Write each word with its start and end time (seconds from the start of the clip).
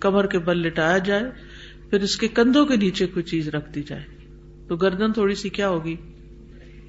کمر 0.00 0.26
کے 0.30 0.38
بل 0.46 0.58
لٹایا 0.66 0.96
جائے 1.08 1.24
پھر 1.90 2.02
اس 2.02 2.16
کے 2.18 2.28
کندھوں 2.38 2.64
کے 2.66 2.76
نیچے 2.76 3.06
کوئی 3.14 3.22
چیز 3.24 3.48
رکھ 3.54 3.68
دی 3.74 3.82
جائے 3.90 4.04
تو 4.68 4.76
گردن 4.76 5.12
تھوڑی 5.18 5.34
سی 5.42 5.48
کیا 5.58 5.68
ہوگی 5.68 5.94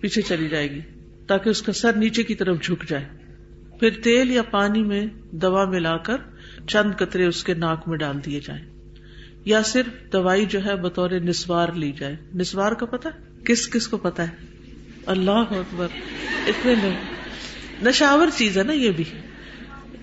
پیچھے 0.01 0.21
چلی 0.21 0.47
جائے 0.49 0.69
گی 0.71 0.79
تاکہ 1.27 1.49
اس 1.49 1.61
کا 1.61 1.73
سر 1.81 1.95
نیچے 1.97 2.23
کی 2.23 2.35
طرف 2.35 2.61
جھک 2.63 2.87
جائے 2.89 3.05
پھر 3.79 4.01
تیل 4.03 4.31
یا 4.31 4.41
پانی 4.51 4.81
میں 4.83 5.05
دوا 5.41 5.65
ملا 5.69 5.95
کر 6.07 6.17
چند 6.69 6.93
کترے 6.99 7.25
اس 7.25 7.43
کے 7.49 7.53
ناک 7.65 7.87
میں 7.87 7.97
ڈال 8.03 8.23
دیے 8.25 8.39
جائیں 8.45 8.63
یا 9.45 9.61
صرف 9.73 10.11
دوائی 10.13 10.45
جو 10.53 10.63
ہے 10.65 10.75
بطور 10.81 11.11
نسوار 11.25 11.69
لی 11.83 11.91
جائے 11.99 12.15
نسوار 12.39 12.71
کا 12.79 12.85
پتا 12.95 13.09
کس 13.45 13.67
کس 13.73 13.87
کو 13.87 13.97
پتا 14.07 14.27
ہے 14.27 14.71
اللہ 15.15 15.53
اکبر 15.59 15.87
اتنے 16.47 16.73
نہیں 16.83 17.15
نشاور 17.85 18.27
چیز 18.37 18.57
ہے 18.57 18.63
نا 18.63 18.73
یہ 18.73 18.91
بھی 18.97 19.03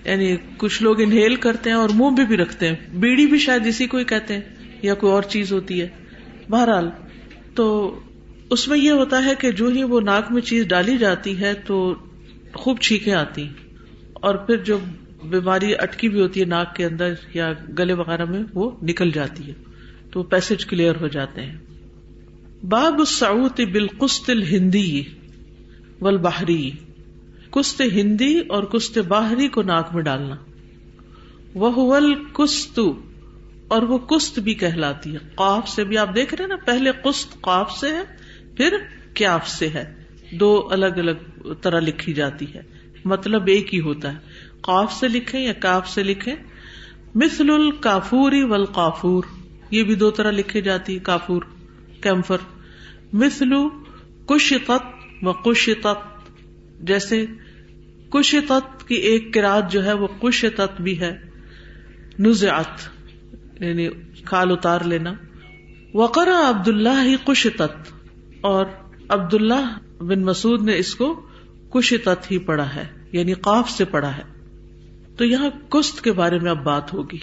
یعنی 0.04 0.34
کچھ 0.58 0.82
لوگ 0.82 1.00
انہیل 1.02 1.34
کرتے 1.46 1.70
ہیں 1.70 1.76
اور 1.76 1.88
منہ 1.96 2.14
بھی 2.16 2.24
بھی 2.26 2.36
رکھتے 2.36 2.68
ہیں 2.68 2.74
بیڑی 3.00 3.26
بھی 3.26 3.38
شاید 3.44 3.66
اسی 3.66 3.86
کو 3.94 3.98
ہی 3.98 4.04
کہتے 4.12 4.34
ہیں 4.34 4.40
یا 4.82 4.94
کوئی 5.02 5.12
اور 5.12 5.22
چیز 5.34 5.52
ہوتی 5.52 5.80
ہے 5.80 5.88
بہرحال 6.50 6.90
تو 7.54 7.66
اس 8.56 8.66
میں 8.68 8.78
یہ 8.78 8.90
ہوتا 9.02 9.24
ہے 9.24 9.34
کہ 9.40 9.50
جو 9.60 9.66
ہی 9.76 9.82
وہ 9.92 10.00
ناک 10.10 10.30
میں 10.32 10.42
چیز 10.52 10.66
ڈالی 10.68 10.96
جاتی 10.98 11.38
ہے 11.40 11.52
تو 11.66 11.78
خوب 12.62 12.80
چھینکیں 12.86 13.12
آتی 13.14 13.48
اور 14.28 14.34
پھر 14.46 14.62
جو 14.70 14.78
بیماری 15.30 15.74
اٹکی 15.82 16.08
بھی 16.08 16.20
ہوتی 16.20 16.40
ہے 16.40 16.44
ناک 16.46 16.74
کے 16.76 16.84
اندر 16.84 17.12
یا 17.34 17.52
گلے 17.78 17.92
وغیرہ 18.02 18.24
میں 18.30 18.42
وہ 18.54 18.70
نکل 18.90 19.10
جاتی 19.14 19.46
ہے 19.48 19.52
تو 20.12 20.22
پیسج 20.34 20.66
کلیئر 20.66 21.00
ہو 21.00 21.08
جاتے 21.16 21.42
ہیں 21.44 21.56
باب 22.74 22.98
السعوت 23.04 23.60
بالقسط 23.72 24.30
الہندی 24.30 25.02
والبحری 26.00 26.62
کست 27.54 27.80
ہندی 27.92 28.32
اور 28.56 28.62
کست 28.76 28.98
باہری 29.08 29.46
کو 29.56 29.62
ناک 29.72 29.94
میں 29.94 30.02
ڈالنا 30.02 30.36
وہ 31.64 31.96
کست 32.38 32.78
اور 33.74 33.82
وہ 33.90 33.98
کست 34.12 34.38
بھی 34.46 34.54
کہلاتی 34.62 35.12
ہے 35.14 35.18
قاف 35.36 35.68
سے 35.68 35.84
بھی 35.90 35.98
آپ 35.98 36.14
دیکھ 36.14 36.34
رہے 36.34 36.46
نا 36.46 36.56
پہلے 36.64 36.90
کست 37.04 37.40
قاف 37.48 37.70
سے 37.80 37.90
ہے 37.96 38.02
پھر 38.56 38.76
کیاف 39.20 39.48
سے 39.48 39.68
ہے 39.74 39.84
دو 40.40 40.48
الگ 40.76 40.98
الگ 41.04 41.46
طرح 41.62 41.80
لکھی 41.80 42.12
جاتی 42.14 42.46
ہے 42.54 42.62
مطلب 43.12 43.46
ایک 43.54 43.72
ہی 43.74 43.80
ہوتا 43.88 44.12
ہے 44.14 44.44
قاف 44.70 44.92
سے 44.98 45.08
لکھے 45.08 45.40
یا 45.40 45.52
کاف 45.66 45.88
سے 45.94 46.02
مثل 47.22 47.50
القافوری 47.54 48.42
والقافور 48.52 49.24
یہ 49.70 49.82
بھی 49.88 49.94
دو 50.02 50.10
طرح 50.18 50.30
لکھی 50.40 50.62
جاتی 50.68 50.94
ہے 50.94 50.98
کافور 51.08 51.42
کیمفر 52.02 52.46
مثل 53.22 53.52
کشقت 54.32 55.24
و 55.24 55.32
کشقت 55.44 56.12
جیسے 56.90 57.24
کش 58.14 58.34
تت 58.48 58.86
کی 58.88 58.94
ایک 59.10 59.32
کراط 59.34 59.70
جو 59.72 59.84
ہے 59.84 59.92
وہ 60.02 60.06
کش 60.22 60.44
تت 60.56 60.80
بھی 60.88 60.98
ہے 61.00 61.10
نزعت 62.26 62.82
یعنی 63.62 63.88
کھال 64.30 64.50
اتار 64.52 64.80
لینا 64.92 65.12
وقرا 66.00 66.38
عبد 66.48 66.68
اللہ 66.68 67.02
ہی 67.04 67.14
کش 67.26 67.46
تت 67.56 67.92
اور 68.52 68.66
عبد 69.16 69.34
اللہ 69.34 69.66
بن 70.12 70.24
مسعد 70.24 70.62
نے 70.68 70.76
اس 70.78 70.94
کو 71.00 71.12
کش 71.74 71.92
تت 72.04 72.30
ہی 72.30 72.38
پڑھا 72.50 72.74
ہے 72.74 72.84
یعنی 73.12 73.34
قاف 73.48 73.70
سے 73.70 73.84
پڑھا 73.96 74.16
ہے 74.16 74.22
تو 75.18 75.24
یہاں 75.24 75.50
کشت 75.70 76.00
کے 76.04 76.12
بارے 76.20 76.38
میں 76.46 76.50
اب 76.50 76.62
بات 76.64 76.92
ہوگی 76.94 77.18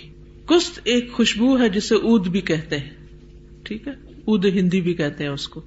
کشت 0.50 0.80
ایک 0.94 1.12
خوشبو 1.14 1.58
ہے 1.60 1.68
جسے 1.78 1.96
اد 2.12 2.28
بھی 2.36 2.42
کہتے 2.52 2.78
ہیں 2.80 3.60
ٹھیک 3.66 3.88
ہے 3.88 3.94
اد 4.34 4.46
ہندی 4.58 4.82
بھی 4.90 4.94
کہتے 5.02 5.24
ہیں 5.24 5.32
اس 5.32 5.48
کو 5.56 5.62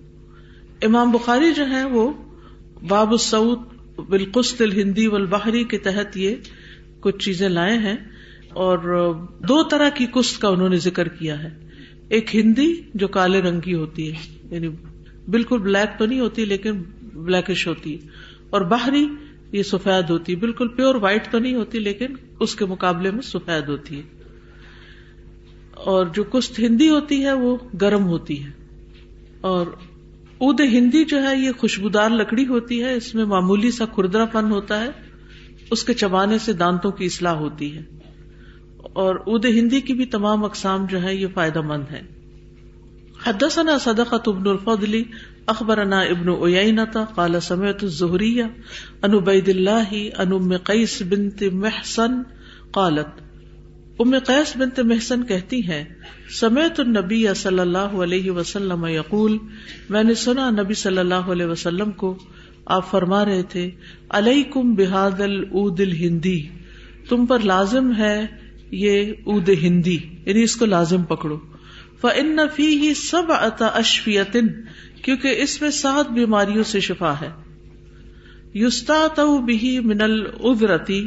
امام 0.91 1.11
بخاری 1.11 1.53
جو 1.61 1.69
ہے 1.71 1.85
وہ 1.97 2.11
باب 2.89 3.17
سعود 3.29 3.73
بالقست 3.99 4.63
الہندی 4.63 5.07
والبحری 5.07 5.63
کے 5.71 5.79
تحت 5.89 6.17
یہ 6.17 6.37
کچھ 7.01 7.19
چیزیں 7.25 7.49
لائے 7.49 7.77
ہیں 7.79 7.97
اور 8.65 8.79
دو 9.49 9.63
طرح 9.71 9.89
کی 9.97 10.07
کست 10.15 10.41
کا 10.41 10.49
انہوں 10.49 10.69
نے 10.69 10.77
ذکر 10.87 11.09
کیا 11.19 11.43
ہے 11.43 11.49
ایک 12.17 12.35
ہندی 12.37 12.71
جو 13.03 13.09
کالے 13.17 13.41
رنگ 13.43 13.61
کی 13.61 13.75
ہوتی 13.75 14.13
ہے 14.13 14.19
یعنی 14.55 14.69
بالکل 15.37 15.59
بلیک 15.63 15.99
تو 15.99 16.07
نہیں 16.07 16.21
ہوتی 16.21 16.45
لیکن 16.45 16.83
بلیکش 17.15 17.67
ہوتی 17.67 17.95
ہے 17.95 18.19
اور 18.57 18.61
باہری 18.73 19.05
یہ 19.53 19.63
سفید 19.63 20.11
ہوتی 20.11 20.33
ہے 20.35 20.39
بالکل 20.41 20.69
پیور 20.77 20.95
وائٹ 21.03 21.31
تو 21.33 21.39
نہیں 21.39 21.55
ہوتی 21.55 21.79
لیکن 21.79 22.15
اس 22.47 22.55
کے 22.61 22.65
مقابلے 22.75 23.11
میں 23.19 23.23
سفید 23.23 23.69
ہوتی 23.69 23.97
ہے 23.97 24.23
اور 25.93 26.07
جو 26.15 26.25
کشت 26.33 26.59
ہندی 26.59 26.89
ہوتی 26.89 27.25
ہے 27.25 27.33
وہ 27.45 27.57
گرم 27.81 28.07
ہوتی 28.09 28.43
ہے 28.45 28.51
اور 29.53 29.67
اد 30.45 30.61
ہندی 30.73 31.03
جو 31.11 31.23
ہے 31.23 31.37
یہ 31.41 31.51
خوشبودار 31.59 32.11
لکڑی 32.21 32.47
ہوتی 32.47 32.83
ہے 32.85 32.93
اس 32.95 33.15
میں 33.15 33.25
معمولی 33.33 33.71
سا 33.77 33.85
کھردرا 33.95 34.25
پن 34.33 34.51
ہوتا 34.53 34.81
ہے 34.81 34.89
اس 35.77 35.85
کے 35.91 35.95
چبانے 36.01 36.39
سے 36.47 36.53
دانتوں 36.63 36.91
کی 36.99 37.07
اصلاح 37.13 37.37
ہوتی 37.45 37.69
ہے 37.77 37.83
اور 39.05 39.17
اد 39.35 39.45
ہندی 39.59 39.81
کی 39.87 39.95
بھی 40.01 40.07
تمام 40.17 40.45
اقسام 40.51 40.85
جو 40.91 41.03
ہے 41.03 41.15
یہ 41.15 41.27
فائدہ 41.35 41.61
مند 41.71 41.91
ہے 41.97 42.03
حدثنا 43.27 43.77
صدقۃ 43.85 44.29
ابن 44.35 44.49
الفضلی 44.55 45.03
اخبرنا 45.55 46.01
ابن 46.17 46.29
اینت 46.67 46.97
قال 47.15 47.41
سمعت 47.51 47.85
الہری 47.91 48.35
انو 48.43 49.21
بید 49.33 49.49
ام 49.75 50.57
قیس 50.73 51.01
بنت 51.15 51.43
محسن 51.65 52.23
قالت 52.79 53.24
ام 54.03 54.15
قیس 54.27 54.53
بنت 54.61 54.79
محسن 54.91 55.23
کہتی 55.27 55.61
ہیں 55.67 55.83
سمیت 56.41 56.79
النبی 56.81 57.23
صلی 57.41 57.61
اللہ 57.61 57.93
علیہ 58.03 58.31
وسلم 58.39 58.87
یقول 58.87 59.37
میں 59.97 60.03
نے 60.05 60.15
سنا 60.23 60.49
نبی 60.51 60.75
صلی 60.81 60.99
اللہ 60.99 61.29
علیہ 61.35 61.47
وسلم 61.47 61.91
کو 62.01 62.15
آپ 62.77 62.91
فرما 62.91 63.25
رہے 63.25 63.43
تھے 63.55 63.69
علیکم 64.21 64.75
بحاد 64.81 65.21
العود 65.27 65.81
الہندی 65.81 66.37
تم 67.09 67.27
پر 67.33 67.41
لازم 67.53 67.95
ہے 67.99 68.15
یہ 68.83 69.13
ہندی 69.63 69.97
یعنی 70.27 70.43
اس 70.43 70.57
کو 70.57 70.67
لازم 70.67 71.03
پکڑو 71.15 71.39
فن 72.01 72.39
ہی 72.59 72.93
سب 73.03 73.33
اشفیتن 73.73 74.47
کیونکہ 75.05 75.43
اس 75.43 75.61
میں 75.63 75.71
سات 75.83 76.11
بیماریوں 76.19 76.63
سے 76.73 76.81
شفا 76.89 77.15
ہے 77.21 77.31
یوستا 78.63 79.07
بھی 79.47 79.79
من 79.87 80.01
العدرتی 80.03 81.03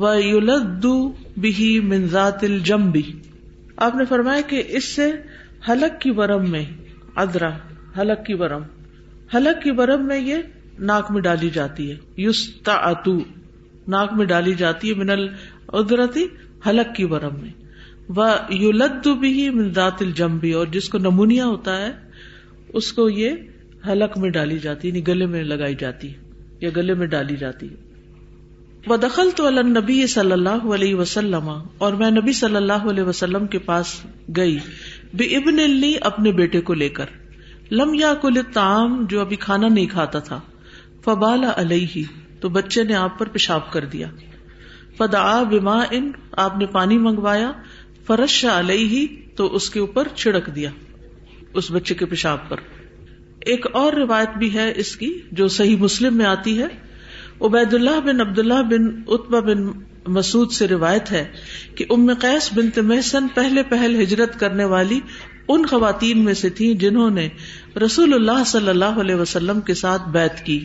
و 0.00 0.14
یلدو 0.20 0.94
بھی 1.40 1.68
منزات 1.86 2.44
الجم 2.44 2.90
بھی 2.90 3.02
آپ 3.86 3.94
نے 3.96 4.04
فرمایا 4.08 4.40
کہ 4.48 4.62
اس 4.76 4.84
سے 4.94 5.10
حلق 5.68 6.00
کی 6.00 6.10
برم 6.20 6.50
میں 6.50 6.64
ادرا 7.24 7.50
حلق 8.00 8.24
کی 8.26 8.34
برم 8.42 8.62
حلق 9.34 9.62
کی 9.62 9.72
برم 9.80 10.06
میں 10.06 10.18
یہ 10.18 10.36
ناک 10.90 11.10
میں 11.12 11.20
ڈالی 11.22 11.48
جاتی 11.54 11.90
ہے 11.90 11.96
یوستا 12.22 12.74
اتو 12.90 13.16
ناک 13.96 14.12
میں 14.16 14.26
ڈالی 14.26 14.52
جاتی 14.58 14.88
ہے 14.90 14.94
منل 15.02 15.26
ادرتی 15.82 16.24
حلق 16.68 16.94
کی 16.96 17.06
برم 17.12 17.34
میں 17.42 17.50
و 18.16 18.28
یلدو 18.62 19.14
بھی 19.20 19.48
منزات 19.54 20.02
الجمبی 20.02 20.52
اور 20.60 20.66
جس 20.72 20.88
کو 20.88 20.98
نمونیا 20.98 21.46
ہوتا 21.46 21.78
ہے 21.86 21.90
اس 22.80 22.92
کو 22.92 23.08
یہ 23.20 23.88
حلق 23.90 24.18
میں 24.18 24.30
ڈالی 24.30 24.58
جاتی 24.58 24.88
یعنی 24.88 25.06
گلے 25.06 25.26
میں 25.34 25.42
لگائی 25.44 25.74
جاتی 25.78 26.12
ہے 26.12 26.60
یا 26.60 26.70
گلے 26.76 26.94
میں 27.02 27.06
ڈالی 27.14 27.36
جاتی 27.36 27.68
ہے 27.68 27.90
دخل 29.00 29.28
تو 29.36 29.50
نبی 29.50 30.06
صلی 30.12 30.32
اللہ 30.32 30.64
علیہ 30.74 30.94
وسلم 30.94 31.50
اور 31.86 31.92
میں 31.98 32.10
نبی 32.10 32.32
صلی 32.38 32.56
اللہ 32.56 32.86
علیہ 32.90 33.02
وسلم 33.04 33.46
کے 33.52 33.58
پاس 33.66 33.92
گئی 34.36 34.56
بے 35.18 35.24
ابن 35.36 35.58
اپنے 36.08 36.32
بیٹے 36.40 36.60
کو 36.70 36.74
لے 36.74 36.88
کر 36.96 37.08
لم 37.70 37.94
یا 37.98 38.12
کل 38.22 38.38
تام 38.52 38.98
جو 39.08 39.20
ابھی 39.20 39.36
کھانا 39.46 39.68
نہیں 39.68 39.86
کھاتا 39.90 40.18
تھا 40.30 40.40
فبال 41.04 41.44
علیہ 41.56 42.02
تو 42.40 42.48
بچے 42.58 42.82
نے 42.84 42.94
آپ 43.04 43.18
پر 43.18 43.28
پیشاب 43.32 43.70
کر 43.72 43.84
دیا 43.92 44.08
فدا 44.98 45.22
با 45.64 45.80
ان 45.90 46.10
آپ 46.46 46.56
نے 46.58 46.66
پانی 46.76 46.98
منگوایا 47.06 47.50
فرش 48.06 48.44
علیہ 48.58 49.06
تو 49.36 49.54
اس 49.56 49.70
کے 49.70 49.80
اوپر 49.80 50.08
چھڑک 50.14 50.54
دیا 50.54 50.70
اس 51.60 51.70
بچے 51.72 51.94
کے 52.02 52.06
پیشاب 52.14 52.48
پر 52.48 52.60
ایک 53.54 53.66
اور 53.82 53.92
روایت 54.02 54.36
بھی 54.38 54.54
ہے 54.54 54.72
اس 54.84 54.96
کی 54.96 55.12
جو 55.40 55.46
صحیح 55.60 55.76
مسلم 55.80 56.16
میں 56.18 56.26
آتی 56.26 56.60
ہے 56.62 56.66
عبید 57.46 57.72
اللہ 57.74 57.98
بن 58.04 58.20
عبد 58.20 58.38
اللہ 58.38 58.62
بن 58.70 58.84
اتبا 59.14 59.38
بن 59.46 59.62
مسعود 60.16 60.50
سے 60.52 60.66
روایت 60.68 61.10
ہے 61.12 61.24
کہ 61.76 61.84
ام 61.94 62.08
قیس 62.20 62.48
بن 62.56 62.68
محسن 62.86 63.26
پہلے 63.34 63.62
پہل 63.70 64.00
ہجرت 64.02 64.38
کرنے 64.40 64.64
والی 64.72 64.98
ان 65.54 65.66
خواتین 65.70 66.22
میں 66.24 66.34
سے 66.40 66.48
تھیں 66.58 66.72
جنہوں 66.82 67.08
نے 67.16 67.28
رسول 67.84 68.14
اللہ 68.14 68.44
صلی 68.52 68.68
اللہ 68.68 69.00
علیہ 69.04 69.14
وسلم 69.22 69.60
کے 69.70 69.74
ساتھ 69.82 70.08
بیت 70.18 70.44
کی 70.46 70.58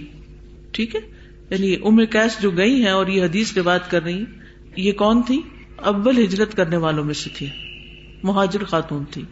ٹھیک 0.78 0.96
ہے 0.96 1.02
یعنی 1.50 1.74
ام 1.92 2.04
قیس 2.18 2.42
جو 2.42 2.52
گئی 2.62 2.82
ہیں 2.84 2.92
اور 3.00 3.08
یہ 3.16 3.24
حدیث 3.24 3.54
روایت 3.58 3.82
بات 3.82 3.92
کر 3.92 4.04
رہی 4.04 4.24
یہ 4.88 4.92
کون 5.02 5.22
تھی 5.28 5.42
اول 5.94 6.24
ہجرت 6.24 6.56
کرنے 6.58 6.78
والوں 6.88 7.04
میں 7.10 7.14
سے 7.24 7.30
تھی 7.38 7.48
مہاجر 8.32 8.64
خاتون 8.76 9.04
تھی 9.14 9.24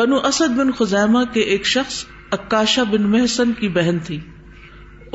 بنو 0.00 0.16
اسد 0.28 0.56
بن 0.58 0.70
خزیمہ 0.78 1.24
کے 1.32 1.40
ایک 1.54 1.66
شخص 1.76 2.04
عکاشا 2.38 2.82
بن 2.90 3.10
محسن 3.16 3.52
کی 3.60 3.68
بہن 3.80 3.98
تھی 4.06 4.18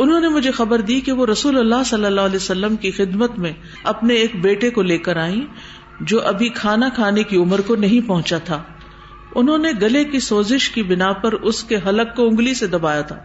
انہوں 0.04 0.20
نے 0.20 0.28
مجھے 0.30 0.52
خبر 0.52 0.82
دی 0.88 1.00
کہ 1.02 1.12
وہ 1.18 1.26
رسول 1.26 1.58
اللہ 1.58 1.84
صلی 1.86 2.06
اللہ 2.06 2.28
علیہ 2.30 2.36
وسلم 2.42 2.76
کی 2.86 2.92
خدمت 2.92 3.38
میں 3.44 3.52
اپنے 3.92 4.14
ایک 4.24 4.36
بیٹے 4.44 4.70
کو 4.78 4.82
لے 4.92 4.98
کر 5.08 5.18
آئی 5.22 5.44
جو 6.12 6.22
ابھی 6.28 6.50
کھانا 6.60 6.90
کھانے 6.96 7.24
کی 7.30 7.38
عمر 7.42 7.62
کو 7.68 7.76
نہیں 7.84 8.08
پہنچا 8.08 8.38
تھا 8.50 8.62
انہوں 9.42 9.58
نے 9.68 9.72
گلے 9.82 10.04
کی 10.12 10.20
سوزش 10.30 10.70
کی 10.70 10.84
بنا 10.90 11.12
پر 11.24 11.34
اس 11.52 11.64
کے 11.70 11.78
حلق 11.88 12.16
کو 12.16 12.28
انگلی 12.28 12.54
سے 12.64 12.68
دبایا 12.76 13.02
تھا 13.12 13.18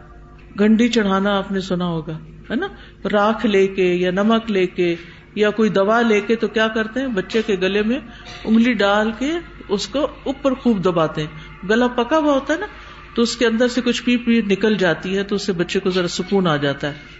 گنڈی 0.61 0.89
چڑھانا 0.99 1.37
آپ 1.39 1.51
نے 1.53 1.61
سنا 1.71 1.87
ہوگا 1.89 2.17
ہے 2.51 2.57
نا 2.57 2.67
راکھ 3.13 3.47
لے 3.47 3.67
کے 3.75 3.93
یا 3.95 4.11
نمک 4.15 4.51
لے 4.51 4.67
کے 4.79 4.95
یا 5.43 5.51
کوئی 5.59 5.69
دوا 5.75 6.01
لے 6.09 6.21
کے 6.31 6.37
تو 6.45 6.49
کیا 6.55 6.67
کرتے 6.75 7.01
ہیں 7.01 7.07
بچے 7.19 7.43
کے 7.47 7.57
گلے 7.63 7.83
میں 7.91 7.99
انگلی 8.45 8.73
ڈال 8.85 9.11
کے 9.19 9.31
اس 9.77 9.87
کو 9.89 10.05
اوپر 10.31 10.55
خوب 10.63 10.85
دباتے 10.85 11.23
ہیں 11.23 11.69
گلا 11.71 11.87
پکا 11.97 12.19
ہوا 12.19 12.33
ہوتا 12.35 12.55
ہے 12.55 12.59
نا 12.59 12.67
تو 13.15 13.23
اس 13.23 13.37
کے 13.37 13.47
اندر 13.47 13.69
سے 13.77 13.81
کچھ 13.85 14.03
پی 14.05 14.17
پی 14.27 14.41
نکل 14.51 14.75
جاتی 14.83 15.17
ہے 15.19 15.23
تو 15.31 15.37
اس 15.37 15.47
سے 15.47 15.53
بچے 15.62 15.79
کو 15.87 15.91
ذرا 15.99 16.09
سکون 16.17 16.47
آ 16.47 16.57
جاتا 16.65 16.89
ہے 16.97 17.19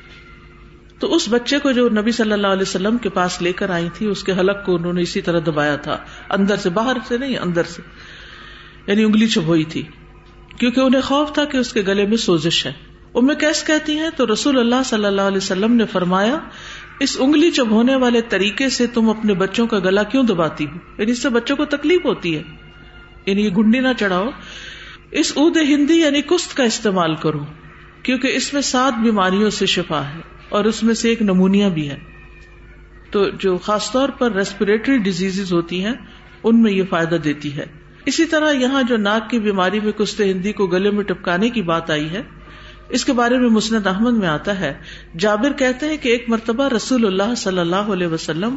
تو 1.02 1.14
اس 1.14 1.26
بچے 1.32 1.58
کو 1.64 1.70
جو 1.78 1.88
نبی 2.00 2.12
صلی 2.19 2.32
اللہ 2.32 2.54
علیہ 2.56 2.66
وسلم 2.69 2.96
کے 3.04 3.08
پاس 3.20 3.40
لے 3.42 3.52
کر 3.60 3.70
آئی 3.76 3.88
تھی 3.94 4.06
اس 4.06 4.22
کے 4.25 4.32
حلق 4.40 4.64
کو 4.66 4.75
انہوں 4.76 4.92
نے 4.98 5.02
اسی 5.08 5.20
طرح 5.28 5.40
دبایا 5.46 5.76
تھا 5.87 5.96
اندر 6.38 6.56
سے 6.66 6.70
باہر 6.78 6.96
سے 7.08 7.19
نہیں 7.25 7.37
اندر 7.46 7.70
سے 7.75 7.82
یعنی 8.87 9.04
انگلی 9.04 9.26
چبوئی 9.37 9.64
تھی 9.75 9.82
کیونکہ 10.58 10.81
انہیں 10.81 11.02
خوف 11.10 11.32
تھا 11.34 11.44
کہ 11.52 11.56
اس 11.56 11.72
کے 11.72 11.82
گلے 11.87 12.06
میں 12.06 12.16
سوزش 12.26 12.64
ہے 12.66 12.72
ام 13.20 13.31
کیس 13.40 13.62
کہتی 13.66 13.98
ہیں 13.98 14.08
تو 14.16 14.32
رسول 14.32 14.58
اللہ 14.58 14.82
صلی 14.87 15.04
اللہ 15.04 15.28
علیہ 15.31 15.37
وسلم 15.44 15.72
نے 15.76 15.87
فرمایا 15.92 16.37
اس 17.06 17.16
انگلی 17.20 17.50
چبھونے 17.60 17.94
والے 18.02 18.20
طریقے 18.34 18.69
سے 18.76 18.87
تم 18.96 19.08
اپنے 19.10 19.34
بچوں 19.44 19.66
کا 19.72 19.78
گلا 19.87 20.02
کیوں 20.14 20.22
دباتی 20.28 20.66
ہو 20.72 20.78
یعنی 20.98 21.12
اس 21.12 21.22
سے 21.22 21.28
بچوں 21.38 21.56
کو 21.60 21.64
تکلیف 21.75 22.04
ہوتی 22.04 22.37
ہے 22.37 22.42
یعنی 23.26 23.44
یہ 23.44 23.50
گنڈی 23.56 23.81
نہ 23.88 23.92
چڑھاؤ 24.00 24.28
اس 25.18 25.32
اد 25.36 25.56
ہندی 25.68 25.94
یعنی 26.00 26.20
کست 26.30 26.56
کا 26.56 26.64
استعمال 26.72 27.14
کرو 27.22 27.38
کیونکہ 28.02 28.36
اس 28.36 28.52
میں 28.52 28.60
سات 28.68 28.98
بیماریوں 29.02 29.48
سے 29.58 29.66
شفا 29.74 30.02
ہے 30.10 30.20
اور 30.58 30.64
اس 30.70 30.82
میں 30.82 30.94
سے 31.00 31.08
ایک 31.08 31.22
نمونیا 31.22 31.68
بھی 31.78 31.88
ہے 31.88 31.96
تو 33.12 33.28
جو 33.44 33.56
خاص 33.62 33.90
طور 33.92 34.08
پر 34.18 34.32
ریسپریٹری 34.32 34.98
ڈیزیز 35.08 35.52
ہوتی 35.52 35.84
ہیں 35.84 35.92
ان 36.50 36.62
میں 36.62 36.72
یہ 36.72 36.82
فائدہ 36.90 37.14
دیتی 37.24 37.56
ہے 37.56 37.64
اسی 38.12 38.24
طرح 38.34 38.52
یہاں 38.64 38.82
جو 38.88 38.96
ناک 39.06 39.28
کی 39.30 39.38
بیماری 39.46 39.80
میں 39.84 39.92
کست 39.98 40.20
ہندی 40.20 40.52
کو 40.60 40.66
گلے 40.76 40.90
میں 40.98 41.04
ٹپکانے 41.08 41.50
کی 41.56 41.62
بات 41.72 41.90
آئی 41.96 42.08
ہے 42.10 42.22
اس 42.98 43.04
کے 43.04 43.12
بارے 43.22 43.38
میں 43.38 43.48
مسند 43.56 43.86
احمد 43.86 44.18
میں 44.20 44.28
آتا 44.28 44.58
ہے 44.60 44.72
جابر 45.24 45.52
کہتے 45.58 45.88
ہیں 45.88 45.96
کہ 46.02 46.08
ایک 46.08 46.28
مرتبہ 46.28 46.68
رسول 46.76 47.06
اللہ 47.06 47.34
صلی 47.44 47.58
اللہ 47.66 47.92
علیہ 47.96 48.06
وسلم 48.14 48.56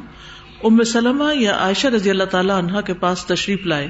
ام 0.70 0.82
سلم 0.94 1.24
یا 1.40 1.56
عائشہ 1.66 1.88
رضی 1.96 2.10
اللہ 2.10 2.32
تعالی 2.36 2.52
عنہ 2.58 2.82
کے 2.86 2.94
پاس 3.06 3.26
تشریف 3.28 3.66
لائے 3.74 3.88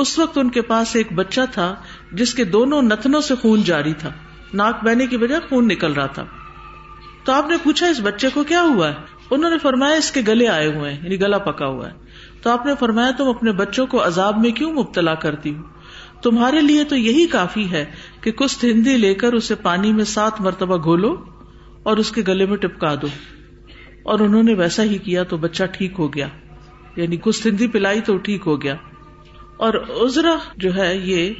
اس 0.00 0.18
وقت 0.18 0.38
ان 0.38 0.50
کے 0.50 0.60
پاس 0.68 0.94
ایک 0.96 1.12
بچہ 1.14 1.40
تھا 1.52 1.74
جس 2.20 2.32
کے 2.34 2.44
دونوں 2.54 2.80
نتنوں 2.82 3.20
سے 3.30 3.34
خون 3.42 3.62
جاری 3.70 3.92
تھا 4.00 4.10
ناک 4.60 4.84
بہنے 4.84 5.06
کی 5.06 5.16
وجہ 5.24 5.36
خون 5.48 5.68
نکل 5.68 5.92
رہا 5.96 6.06
تھا 6.18 6.24
تو 7.24 7.32
آپ 7.32 7.48
نے 7.50 7.56
پوچھا 7.62 7.86
اس 7.86 8.00
بچے 8.04 8.28
کو 8.34 8.42
کیا 8.44 8.62
ہوا 8.74 8.88
ہے 8.90 9.20
انہوں 9.30 9.50
نے 9.50 9.58
فرمایا 9.62 9.96
اس 9.96 10.10
کے 10.12 10.20
گلے 10.28 10.46
آئے 10.48 10.66
ہوئے 10.74 10.92
ہیں 10.92 11.02
یعنی 11.02 11.20
گلا 11.20 11.38
پکا 11.48 11.66
ہوا 11.66 11.88
ہے 11.88 11.92
تو 12.42 12.50
آپ 12.50 12.66
نے 12.66 12.72
فرمایا 12.78 13.10
تم 13.18 13.28
اپنے 13.28 13.52
بچوں 13.60 13.86
کو 13.94 14.04
عذاب 14.06 14.38
میں 14.38 14.50
کیوں 14.60 14.72
مبتلا 14.72 15.14
کرتی 15.24 15.54
ہوں 15.54 15.70
تمہارے 16.22 16.60
لیے 16.60 16.84
تو 16.90 16.96
یہی 16.96 17.26
کافی 17.32 17.70
ہے 17.70 17.84
کہ 18.22 18.30
کچھ 18.40 18.64
ہندی 18.64 18.96
لے 18.96 19.14
کر 19.22 19.32
اسے 19.38 19.54
پانی 19.62 19.92
میں 19.92 20.04
سات 20.14 20.40
مرتبہ 20.40 20.76
گھولو 20.84 21.14
اور 21.90 21.96
اس 22.02 22.10
کے 22.18 22.22
گلے 22.28 22.46
میں 22.46 22.56
ٹپکا 22.64 22.94
دو 23.02 23.06
اور 24.12 24.20
انہوں 24.20 24.42
نے 24.42 24.54
ویسا 24.58 24.82
ہی 24.92 24.98
کیا 25.08 25.22
تو 25.32 25.36
بچہ 25.46 25.64
ٹھیک 25.76 25.98
ہو 25.98 26.12
گیا 26.14 26.26
یعنی 26.96 27.16
کچھ 27.22 27.46
ہندی 27.46 27.66
پلائی 27.76 28.00
تو 28.06 28.16
ٹھیک 28.28 28.46
ہو 28.46 28.60
گیا 28.62 28.74
اور 29.64 29.74
ازرا 30.04 30.34
جو 30.62 30.74
ہے 30.76 30.86
یہ 31.08 31.32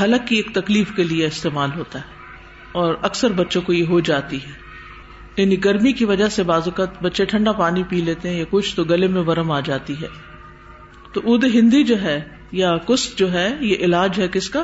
حلق 0.00 0.26
کی 0.28 0.36
ایک 0.36 0.46
تکلیف 0.54 0.90
کے 0.94 1.02
لیے 1.10 1.26
استعمال 1.26 1.70
ہوتا 1.74 1.98
ہے 1.98 2.72
اور 2.82 2.94
اکثر 3.08 3.32
بچوں 3.40 3.60
کو 3.66 3.72
یہ 3.72 3.90
ہو 3.94 3.98
جاتی 4.08 4.36
ہے 4.46 4.62
یعنی 5.42 5.58
گرمی 5.64 5.92
کی 6.00 6.04
وجہ 6.12 6.28
سے 6.38 6.42
بعض 6.48 6.66
اوقات 6.70 7.00
بچے 7.02 7.24
ٹھنڈا 7.32 7.52
پانی 7.60 7.82
پی 7.90 8.00
لیتے 8.08 8.28
ہیں 8.30 8.38
یا 8.38 8.44
کچھ 8.50 8.74
تو 8.76 8.84
گلے 8.94 9.06
میں 9.16 9.22
ورم 9.26 9.50
آ 9.50 9.58
جاتی 9.68 9.94
ہے 10.00 10.08
تو 11.12 11.20
اد 11.34 11.44
ہندی 11.54 11.82
جو 11.92 12.00
ہے 12.02 12.18
یا 12.62 12.76
کست 12.88 13.16
جو 13.18 13.30
ہے 13.32 13.46
یہ 13.68 13.84
علاج 13.88 14.18
ہے 14.20 14.28
کس 14.38 14.48
کا 14.56 14.62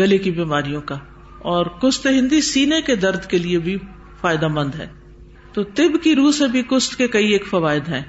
گلے 0.00 0.18
کی 0.26 0.30
بیماریوں 0.40 0.80
کا 0.92 0.98
اور 1.54 1.66
کست 1.82 2.06
ہندی 2.18 2.40
سینے 2.52 2.80
کے 2.86 2.96
درد 3.04 3.26
کے 3.34 3.38
لیے 3.48 3.58
بھی 3.68 3.76
فائدہ 4.20 4.48
مند 4.58 4.74
ہے 4.80 4.86
تو 5.58 5.62
طب 5.80 6.00
کی 6.04 6.14
روح 6.22 6.30
سے 6.38 6.48
بھی 6.56 6.62
کست 6.70 6.96
کے 7.02 7.08
کئی 7.18 7.32
ایک 7.32 7.46
فوائد 7.54 7.88
ہیں 7.96 8.02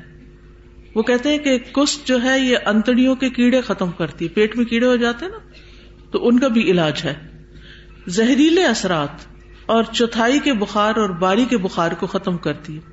وہ 0.95 1.01
کہتے 1.07 1.29
ہیں 1.29 1.37
کہ 1.43 1.57
کس 1.73 1.97
جو 2.05 2.21
ہے 2.23 2.37
یہ 2.39 2.67
انتڑیوں 2.73 3.15
کے 3.19 3.29
کیڑے 3.35 3.61
ختم 3.67 3.91
کرتی 3.97 4.27
پیٹ 4.37 4.55
میں 4.57 4.65
کیڑے 4.71 4.85
ہو 4.85 4.95
جاتے 5.03 5.25
ہیں 5.25 5.31
نا 5.31 6.09
تو 6.11 6.27
ان 6.27 6.39
کا 6.39 6.47
بھی 6.57 6.69
علاج 6.71 7.01
ہے 7.05 7.13
زہریلے 8.15 8.65
اثرات 8.65 9.23
اور 9.75 9.83
چوتھائی 9.93 10.39
کے 10.43 10.53
بخار 10.61 10.97
اور 11.03 11.09
باری 11.23 11.45
کے 11.49 11.57
بخار 11.65 11.91
کو 11.99 12.07
ختم 12.13 12.37
کرتی 12.47 12.75
ہے 12.75 12.89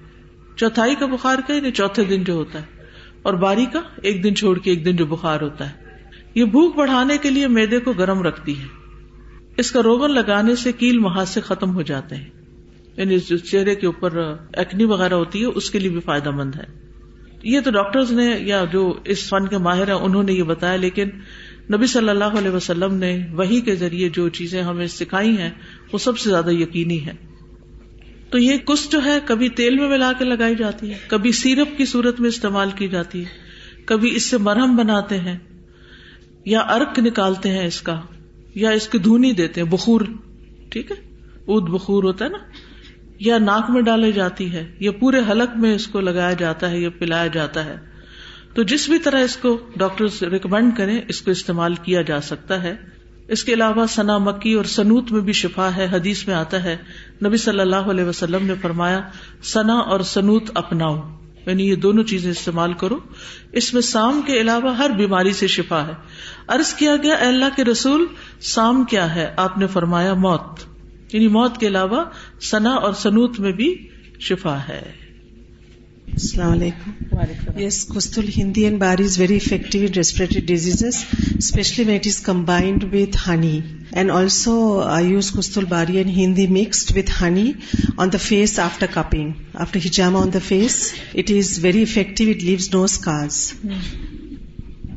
چوتھائی 0.57 0.95
کا 1.01 1.07
بخار 1.15 1.39
کا 1.47 1.55
یعنی 1.55 1.71
چوتھے 1.81 2.05
دن 2.05 2.25
جو 2.25 2.33
ہوتا 2.35 2.59
ہے 2.61 2.77
اور 3.29 3.35
باری 3.45 3.65
کا 3.73 3.81
ایک 4.09 4.23
دن 4.25 4.35
چھوڑ 4.37 4.57
کے 4.59 4.71
ایک 4.71 4.85
دن 4.85 4.97
جو 4.97 5.07
بخار 5.17 5.41
ہوتا 5.41 5.69
ہے 5.71 5.87
یہ 6.35 6.45
بھوک 6.55 6.75
بڑھانے 6.77 7.17
کے 7.23 7.31
لیے 7.31 7.47
میدے 7.59 7.79
کو 7.89 7.93
گرم 7.99 8.23
رکھتی 8.23 8.59
ہے 8.61 8.67
اس 9.63 9.71
کا 9.73 9.83
روگن 9.83 10.15
لگانے 10.15 10.55
سے 10.63 10.73
کیل 10.83 10.99
محاذ 11.07 11.29
سے 11.29 11.41
ختم 11.51 11.75
ہو 11.75 11.83
جاتے 11.93 12.17
ہیں 12.17 12.29
یعنی 12.97 13.19
چہرے 13.29 13.75
کے 13.83 13.87
اوپر 13.87 14.17
ایکنی 14.63 14.85
وغیرہ 14.93 15.15
ہوتی 15.25 15.41
ہے 15.41 15.53
اس 15.63 15.71
کے 15.71 15.79
لیے 15.79 15.91
بھی 15.97 16.01
فائدہ 16.07 16.31
مند 16.41 16.55
ہے 16.57 16.65
یہ 17.53 17.61
تو 17.65 17.71
ڈاکٹر 17.75 18.11
نے 18.17 18.25
یا 18.47 18.63
جو 18.73 18.81
اس 19.13 19.29
فن 19.29 19.47
کے 19.51 19.59
ماہر 19.67 19.89
ہیں 19.89 19.95
انہوں 20.07 20.23
نے 20.31 20.33
یہ 20.33 20.43
بتایا 20.49 20.77
لیکن 20.81 21.11
نبی 21.75 21.87
صلی 21.93 22.09
اللہ 22.09 22.37
علیہ 22.41 22.51
وسلم 22.51 22.95
نے 23.05 23.11
وہی 23.39 23.61
کے 23.69 23.75
ذریعے 23.83 24.09
جو 24.17 24.29
چیزیں 24.39 24.63
ہمیں 24.69 24.87
سکھائی 24.97 25.37
ہیں 25.39 25.51
وہ 25.93 25.99
سب 26.07 26.19
سے 26.25 26.31
زیادہ 26.31 26.51
یقینی 26.59 26.99
ہے 27.07 27.13
تو 28.33 28.39
یہ 28.39 28.59
کس 28.71 28.89
جو 28.93 29.03
ہے 29.05 29.17
کبھی 29.31 29.49
تیل 29.61 29.79
میں 29.79 29.89
ملا 29.89 30.13
کے 30.19 30.25
لگائی 30.25 30.55
جاتی 30.57 30.91
ہے 30.93 30.99
کبھی 31.13 31.33
سیرپ 31.41 31.77
کی 31.79 31.85
صورت 31.95 32.21
میں 32.25 32.29
استعمال 32.35 32.71
کی 32.81 32.89
جاتی 32.97 33.25
ہے 33.25 33.85
کبھی 33.93 34.15
اس 34.17 34.29
سے 34.31 34.39
مرہم 34.49 34.77
بناتے 34.77 35.19
ہیں 35.29 35.37
یا 36.55 36.61
ارک 36.77 36.99
نکالتے 37.07 37.51
ہیں 37.59 37.67
اس 37.67 37.81
کا 37.91 38.01
یا 38.65 38.71
اس 38.81 38.89
کی 38.95 38.99
دھونی 39.09 39.33
دیتے 39.43 39.61
ہیں 39.63 39.69
بخور 39.77 40.01
ٹھیک 40.75 40.91
ہے 40.91 41.01
اد 41.55 41.71
بخور 41.79 42.05
ہوتا 42.11 42.25
ہے 42.25 42.31
نا 42.39 42.45
یا 43.27 43.37
ناک 43.39 43.71
میں 43.75 43.81
ڈالی 43.83 44.11
جاتی 44.13 44.51
ہے 44.53 44.65
یا 44.81 44.91
پورے 44.99 45.21
حلق 45.31 45.57
میں 45.63 45.75
اس 45.75 45.87
کو 45.93 46.01
لگایا 46.01 46.33
جاتا 46.43 46.71
ہے 46.71 46.79
یا 46.81 46.91
پلایا 46.99 47.27
جاتا 47.37 47.65
ہے 47.65 47.77
تو 48.55 48.63
جس 48.73 48.89
بھی 48.89 48.99
طرح 49.07 49.23
اس 49.25 49.37
کو 49.47 49.57
ڈاکٹر 49.83 50.29
ریکمینڈ 50.33 50.77
کرے 50.77 51.01
اس 51.15 51.21
کو 51.23 51.31
استعمال 51.31 51.75
کیا 51.83 52.03
جا 52.11 52.21
سکتا 52.29 52.63
ہے 52.63 52.75
اس 53.37 53.43
کے 53.45 53.55
علاوہ 53.55 53.87
سنا 53.95 54.17
مکی 54.27 54.53
اور 54.61 54.65
سنوت 54.75 55.11
میں 55.13 55.21
بھی 55.23 55.33
شفا 55.41 55.69
ہے 55.77 55.87
حدیث 55.93 56.27
میں 56.27 56.35
آتا 56.35 56.63
ہے 56.65 56.77
نبی 57.27 57.37
صلی 57.47 57.61
اللہ 57.61 57.91
علیہ 57.95 58.05
وسلم 58.05 58.47
نے 58.47 58.55
فرمایا 58.63 59.01
سنا 59.55 59.75
اور 59.97 60.01
سنوت 60.13 60.51
اپناؤ 60.63 60.97
یعنی 61.47 61.69
یہ 61.69 61.75
دونوں 61.83 62.05
چیزیں 62.13 62.31
استعمال 62.31 62.73
کرو 62.85 62.99
اس 63.63 63.73
میں 63.75 63.83
سام 63.91 64.21
کے 64.27 64.41
علاوہ 64.41 64.77
ہر 64.77 64.91
بیماری 64.97 65.33
سے 65.43 65.47
شفا 65.57 65.87
ہے 65.87 65.93
عرض 66.57 66.73
کیا 66.81 66.97
گیا 67.03 67.17
اللہ 67.29 67.55
کے 67.57 67.65
رسول 67.65 68.07
سام 68.55 68.85
کیا 68.95 69.15
ہے 69.15 69.31
آپ 69.47 69.59
نے 69.59 69.67
فرمایا 69.77 70.15
موت 70.27 70.67
یعنی 71.13 71.29
موت 71.35 71.59
کے 71.61 71.67
علاوہ 71.67 72.05
سنا 72.51 72.75
اور 72.87 72.93
سنوت 73.03 73.39
میں 73.41 73.53
بھی 73.61 73.75
شفا 74.29 74.59
ہے 74.69 74.83
السلام 76.13 76.53
علیکم 76.53 77.59
یس 77.61 77.83
کست 77.95 78.19
ہندی 78.37 78.63
and 78.65 78.79
bar 78.81 78.99
is 79.05 79.19
very 79.21 79.37
effective 79.37 79.79
respiratory 79.97 80.41
disease 80.47 80.83
especially 80.85 81.85
when 81.89 81.95
it 82.01 82.07
is 82.07 82.19
combined 82.29 82.85
with 82.95 83.17
honey 83.29 83.59
and 83.93 84.11
also 84.11 84.55
I 84.87 85.09
use 85.11 85.31
کستل 85.39 85.65
باری 85.69 85.97
and 85.99 86.17
Hindi 86.17 86.47
mixed 86.61 86.97
with 86.97 87.11
honey 87.23 87.51
on 87.97 88.13
the 88.13 88.19
face 88.27 88.59
after 88.69 88.87
cupping 88.95 89.33
after 89.67 89.81
ہجاما 89.87 90.23
on 90.23 90.33
the 90.35 90.39
face 90.47 90.81
it 91.15 91.31
is 91.39 91.59
very 91.65 91.83
effective 91.83 92.25
it 92.31 92.43
leaves 92.45 92.69
no 92.75 92.83
scars 92.93 93.43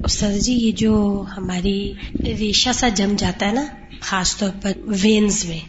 sir 0.10 0.38
ji 0.44 0.54
یہ 0.54 0.72
جو 0.78 1.24
ہماری 1.38 1.78
ریشا 2.40 2.74
سا 2.74 2.88
جم 3.00 3.16
جاتا 3.20 3.48
ہے 3.48 3.54
نا 3.54 3.66
خاص 4.10 4.36
طور 4.38 4.50
پر 4.62 4.72
وینز 5.04 5.44
میں 5.48 5.60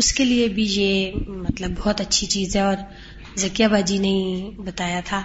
اس 0.00 0.12
کے 0.18 0.24
لیے 0.24 0.46
بھی 0.56 0.64
یہ 0.70 1.12
مطلب 1.28 1.70
بہت 1.78 2.00
اچھی 2.00 2.26
چیز 2.34 2.54
ہے 2.56 2.60
اور 2.66 2.76
ذکیہ 3.38 3.66
باجی 3.72 3.96
نے 4.04 4.12
بتایا 4.68 5.00
تھا 5.08 5.20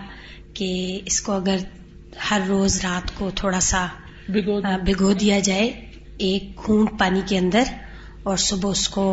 کہ 0.58 0.66
اس 1.12 1.20
کو 1.28 1.32
اگر 1.34 1.58
ہر 2.30 2.42
روز 2.48 2.80
رات 2.86 3.14
کو 3.18 3.30
تھوڑا 3.42 3.60
سا 3.68 3.86
بھگو 4.86 5.12
دیا 5.22 5.38
جائے 5.50 5.68
ایک 6.30 6.50
گھونٹ 6.66 6.90
پانی 7.00 7.22
کے 7.30 7.38
اندر 7.38 7.72
اور 8.30 8.38
صبح 8.48 8.72
اس 8.78 8.88
کو 8.98 9.06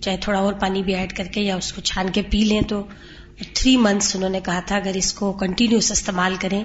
چاہے 0.00 0.16
تھوڑا 0.28 0.38
اور 0.40 0.52
پانی 0.60 0.82
بھی 0.88 0.94
ایڈ 0.94 1.12
کر 1.16 1.32
کے 1.34 1.40
یا 1.40 1.56
اس 1.62 1.72
کو 1.72 1.80
چھان 1.90 2.10
کے 2.18 2.22
پی 2.36 2.44
لیں 2.52 2.60
تو 2.74 2.82
تھری 3.54 3.76
منتھس 3.88 4.14
انہوں 4.16 4.34
نے 4.36 4.40
کہا 4.50 4.60
تھا 4.70 4.76
اگر 4.76 4.96
اس 5.02 5.12
کو 5.22 5.32
کنٹینیوس 5.42 5.90
استعمال 5.92 6.36
کریں 6.46 6.62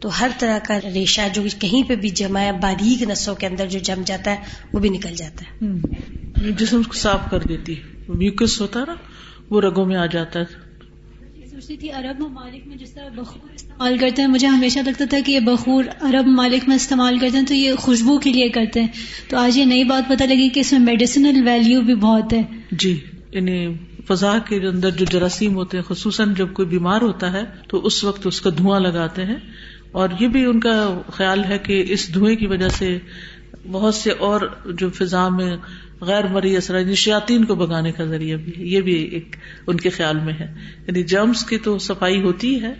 تو 0.00 0.08
ہر 0.20 0.30
طرح 0.38 0.58
کا 0.68 0.78
ریشہ 0.94 1.26
جو 1.34 1.42
کہیں 1.66 1.82
پہ 1.88 1.96
بھی 2.06 2.08
جمع 2.22 2.40
ہے 2.46 2.52
باریک 2.62 3.02
نسوں 3.10 3.34
کے 3.42 3.46
اندر 3.46 3.66
جو 3.74 3.78
جم 3.90 4.02
جاتا 4.12 4.34
ہے 4.38 4.58
وہ 4.72 4.80
بھی 4.84 4.88
نکل 4.98 5.14
جاتا 5.24 5.50
ہے 5.62 6.52
جسم 6.62 6.82
کو 6.90 6.98
صاف 7.04 7.30
کر 7.30 7.46
دیتی 7.52 7.78
ہے 7.82 7.94
میوکس 8.08 8.60
ہوتا 8.60 8.80
ہے 8.88 8.92
وہ 9.50 9.60
رگوں 9.60 9.84
میں 9.86 9.96
آ 9.96 10.06
جاتا 10.12 10.40
عرب 11.98 12.20
ممالک 12.22 12.66
میں 12.68 12.76
جس 12.76 12.90
طرح 12.94 13.08
بخور 13.16 13.50
استعمال 13.54 13.96
کرتے 13.98 14.22
ہیں 14.22 14.28
مجھے 14.28 14.46
ہمیشہ 14.46 14.78
لگتا 14.86 15.04
تھا 15.10 15.18
کہ 15.26 15.32
یہ 15.32 15.40
بخور 15.46 15.84
عرب 16.08 16.26
ممالک 16.26 16.68
میں 16.68 16.76
استعمال 16.76 17.18
کرتے 17.18 17.38
ہیں 17.38 17.46
تو 17.46 17.54
یہ 17.54 17.74
خوشبو 17.84 18.18
کے 18.24 18.32
لیے 18.32 18.48
کرتے 18.56 18.80
ہیں 18.80 18.88
تو 19.30 19.36
آج 19.38 19.58
یہ 19.58 19.64
نئی 19.72 19.84
بات 19.90 20.08
پتہ 20.08 20.24
لگی 20.30 20.48
کہ 20.54 20.60
اس 20.60 20.72
میں 20.72 20.80
میڈیسنل 20.80 21.42
ویلیو 21.46 21.80
بھی 21.90 21.94
بہت 22.06 22.32
ہے 22.32 22.42
جی 22.72 22.96
انہیں 23.32 23.56
یعنی 23.62 23.74
فضا 24.08 24.36
کے 24.48 24.56
اندر 24.68 24.90
جو 24.98 25.04
جراثیم 25.12 25.54
ہوتے 25.56 25.76
ہیں 25.76 25.84
خصوصاً 25.84 26.34
جب 26.36 26.52
کوئی 26.54 26.68
بیمار 26.68 27.00
ہوتا 27.02 27.32
ہے 27.32 27.44
تو 27.68 27.84
اس 27.86 28.02
وقت 28.04 28.26
اس 28.26 28.40
کا 28.40 28.50
دھواں 28.58 28.78
لگاتے 28.80 29.24
ہیں 29.30 29.36
اور 30.00 30.08
یہ 30.20 30.28
بھی 30.36 30.44
ان 30.44 30.60
کا 30.60 30.74
خیال 31.16 31.44
ہے 31.48 31.58
کہ 31.66 31.82
اس 31.96 32.12
دھوئیں 32.14 32.34
کی 32.36 32.46
وجہ 32.46 32.68
سے 32.78 32.96
بہت 33.72 33.94
سے 33.94 34.10
اور 34.28 34.40
جو 34.78 34.88
فضا 34.98 35.28
میں 35.40 35.50
غیر 36.08 36.26
مری 36.32 36.54
شیاتین 37.02 37.44
کو 37.50 37.54
بگانے 37.56 37.92
کا 37.98 38.04
ذریعہ 38.06 38.36
بھی 38.44 38.52
یہ 38.72 38.80
بھی 38.88 38.94
ایک 39.18 39.36
ان 39.66 39.76
کے 39.84 39.90
خیال 39.90 40.18
میں 40.24 40.32
ہے 40.40 40.46
یعنی 40.86 41.02
جرمس 41.12 41.44
کی 41.50 41.58
تو 41.66 41.78
صفائی 41.86 42.20
ہوتی 42.22 42.60
ہے 42.62 42.72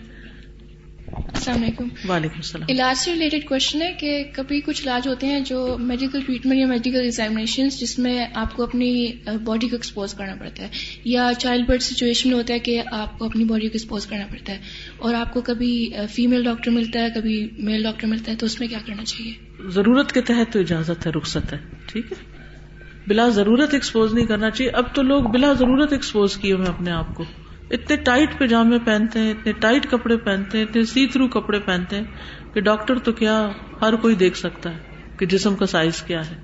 السلام 1.17 1.61
علیکم 1.63 1.87
وعلیکم 2.09 2.35
السلام 2.37 2.63
علاج 2.71 2.97
سے 2.97 3.11
ریلیٹڈ 3.13 3.47
کوشچن 3.49 3.81
ہے 3.81 3.91
کہ 3.99 4.11
کبھی 4.33 4.59
کچھ 4.65 4.81
علاج 4.83 5.07
ہوتے 5.07 5.27
ہیں 5.27 5.39
جو 5.49 5.59
میڈیکل 5.79 6.21
ٹریٹمنٹ 6.25 6.59
یا 6.59 6.65
میڈیکل 6.67 7.01
ایگزامینیشن 7.03 7.69
جس 7.79 7.97
میں 7.99 8.25
آپ 8.41 8.55
کو 8.55 8.63
اپنی 8.63 8.89
باڈی 9.43 9.67
کو 9.69 9.75
ایکسپوز 9.75 10.13
کرنا 10.13 10.35
پڑتا 10.39 10.63
ہے 10.63 10.69
یا 11.13 11.29
چائلڈ 11.39 11.67
برتھ 11.67 11.83
سچویشن 11.83 12.29
میں 12.29 12.37
ہوتا 12.37 12.53
ہے 12.53 12.59
کہ 12.69 12.81
آپ 12.99 13.17
کو 13.19 13.25
اپنی 13.25 13.43
باڈی 13.53 13.67
کو 13.67 13.73
ایکسپوز 13.73 14.05
کرنا 14.07 14.25
پڑتا 14.31 14.53
ہے 14.53 14.59
اور 15.07 15.13
آپ 15.21 15.33
کو 15.33 15.41
کبھی 15.51 15.71
فیمیل 16.15 16.43
ڈاکٹر 16.43 16.71
ملتا 16.79 17.03
ہے 17.03 17.09
کبھی 17.15 17.45
میل 17.71 17.83
ڈاکٹر 17.83 18.07
ملتا 18.15 18.31
ہے 18.31 18.37
تو 18.37 18.45
اس 18.45 18.59
میں 18.59 18.67
کیا 18.67 18.79
کرنا 18.87 19.03
چاہیے 19.03 19.71
ضرورت 19.79 20.11
کے 20.13 20.21
تحت 20.31 20.53
تو 20.53 20.59
اجازت 20.59 21.05
ہے 21.07 21.11
رخصت 21.17 21.53
ہے 21.53 21.57
ٹھیک 21.91 22.11
ہے 22.11 22.25
بلا 23.07 23.27
ضرورت 23.35 23.73
ایکسپوز 23.73 24.13
نہیں 24.13 24.25
کرنا 24.29 24.49
چاہیے 24.51 24.71
اب 24.79 24.85
تو 24.95 25.01
لوگ 25.11 25.27
بلا 25.33 25.51
ضرورت 25.59 25.91
ایکسپوز 25.93 26.35
کیے 26.41 26.53
ہوئے 26.53 26.67
اپنے 26.67 26.91
آپ 26.91 27.13
کو 27.15 27.23
اتنے 27.77 27.95
ٹائٹ 28.09 28.37
پیجامے 28.39 28.77
پہنتے 28.85 29.19
ہیں 29.19 29.31
اتنے 29.33 29.51
ٹائٹ 29.65 29.85
کپڑے 29.91 30.17
پہنتے 30.25 30.57
ہیں 30.57 30.65
اتنے 30.65 30.83
سی 30.93 31.05
تھرو 31.13 31.27
کپڑے 31.39 31.59
پہنتے 31.69 31.95
ہیں 31.95 32.53
کہ 32.53 32.61
ڈاکٹر 32.67 32.99
تو 33.07 33.11
کیا 33.21 33.37
ہر 33.81 33.95
کوئی 34.03 34.15
دیکھ 34.25 34.37
سکتا 34.37 34.73
ہے 34.73 35.15
کہ 35.19 35.25
جسم 35.35 35.55
کا 35.61 35.65
سائز 35.75 36.01
کیا 36.11 36.21
ہے 36.29 36.35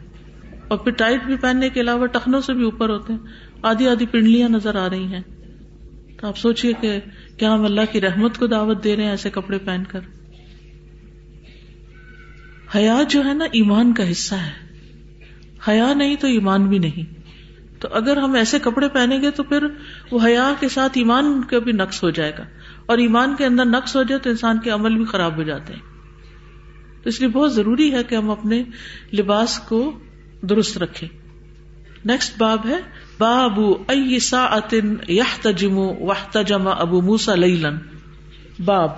اور 0.74 0.78
پھر 0.84 0.92
ٹائٹ 1.04 1.24
بھی 1.26 1.36
پہننے 1.42 1.70
کے 1.78 1.82
علاوہ 1.82 2.06
ٹخنوں 2.16 2.42
سے 2.48 2.54
بھی 2.60 2.64
اوپر 2.70 2.90
ہوتے 2.90 3.14
ہیں 3.14 3.66
آدھی 3.72 3.88
آدھی 3.90 4.06
پنڈلیاں 4.16 4.50
نظر 4.50 4.76
آ 4.82 4.88
رہی 4.90 5.06
ہیں 5.14 5.22
تو 6.20 6.28
آپ 6.28 6.38
سوچیے 6.46 6.74
کہ 6.82 6.98
کیا 7.40 7.54
ہم 7.54 7.64
اللہ 7.72 7.92
کی 7.92 8.02
رحمت 8.02 8.38
کو 8.40 8.48
دعوت 8.58 8.84
دے 8.84 8.96
رہے 8.96 9.04
ہیں 9.04 9.12
ایسے 9.12 9.30
کپڑے 9.40 9.58
پہن 9.70 9.84
کر 9.92 10.10
حیات 12.76 13.12
جو 13.18 13.26
ہے 13.26 13.34
نا 13.34 13.46
ایمان 13.62 13.94
کا 14.02 14.12
حصہ 14.12 14.36
ہے 14.48 14.52
حیا 15.68 15.92
نہیں 15.94 16.16
تو 16.22 16.28
ایمان 16.28 16.66
بھی 16.70 16.78
نہیں 16.86 17.22
تو 17.82 17.88
اگر 18.00 18.18
ہم 18.24 18.34
ایسے 18.42 18.60
کپڑے 18.64 18.88
پہنیں 18.96 19.22
گے 19.22 19.32
تو 19.38 19.44
پھر 19.52 19.64
وہ 20.12 20.20
حیا 20.26 20.52
کے 20.60 20.70
ساتھ 20.76 20.98
ایمان 20.98 21.34
کا 21.50 21.60
بھی 21.68 21.72
نقص 21.82 22.04
ہو 22.04 22.10
جائے 22.20 22.32
گا 22.38 22.44
اور 22.94 22.98
ایمان 23.08 23.36
کے 23.38 23.46
اندر 23.46 23.66
نقص 23.66 23.96
ہو 23.96 24.04
جائے 24.12 24.20
تو 24.26 24.30
انسان 24.30 24.60
کے 24.64 24.70
عمل 24.78 24.96
بھی 24.98 25.06
خراب 25.14 25.38
ہو 25.38 25.44
جاتے 25.50 25.74
ہیں 25.74 25.82
تو 27.04 27.10
اس 27.10 27.20
لیے 27.22 27.30
بہت 27.30 27.54
ضروری 27.54 27.92
ہے 27.94 28.04
کہ 28.10 28.16
ہم 28.16 28.30
اپنے 28.32 28.62
لباس 29.20 29.58
کو 29.70 29.80
درست 30.50 30.78
رکھے 30.84 31.08
نیکسٹ 32.12 32.38
باب 32.38 32.66
ہے 32.68 32.78
بابو 33.18 33.72
ائی 33.96 34.20
ساطن 34.28 34.94
یا 35.18 35.24
تجمو 35.42 35.88
واہ 36.06 36.24
تجمہ 36.32 36.70
ابو 36.86 37.02
موسا 37.10 37.36
لن 37.44 37.78
باب 38.66 38.90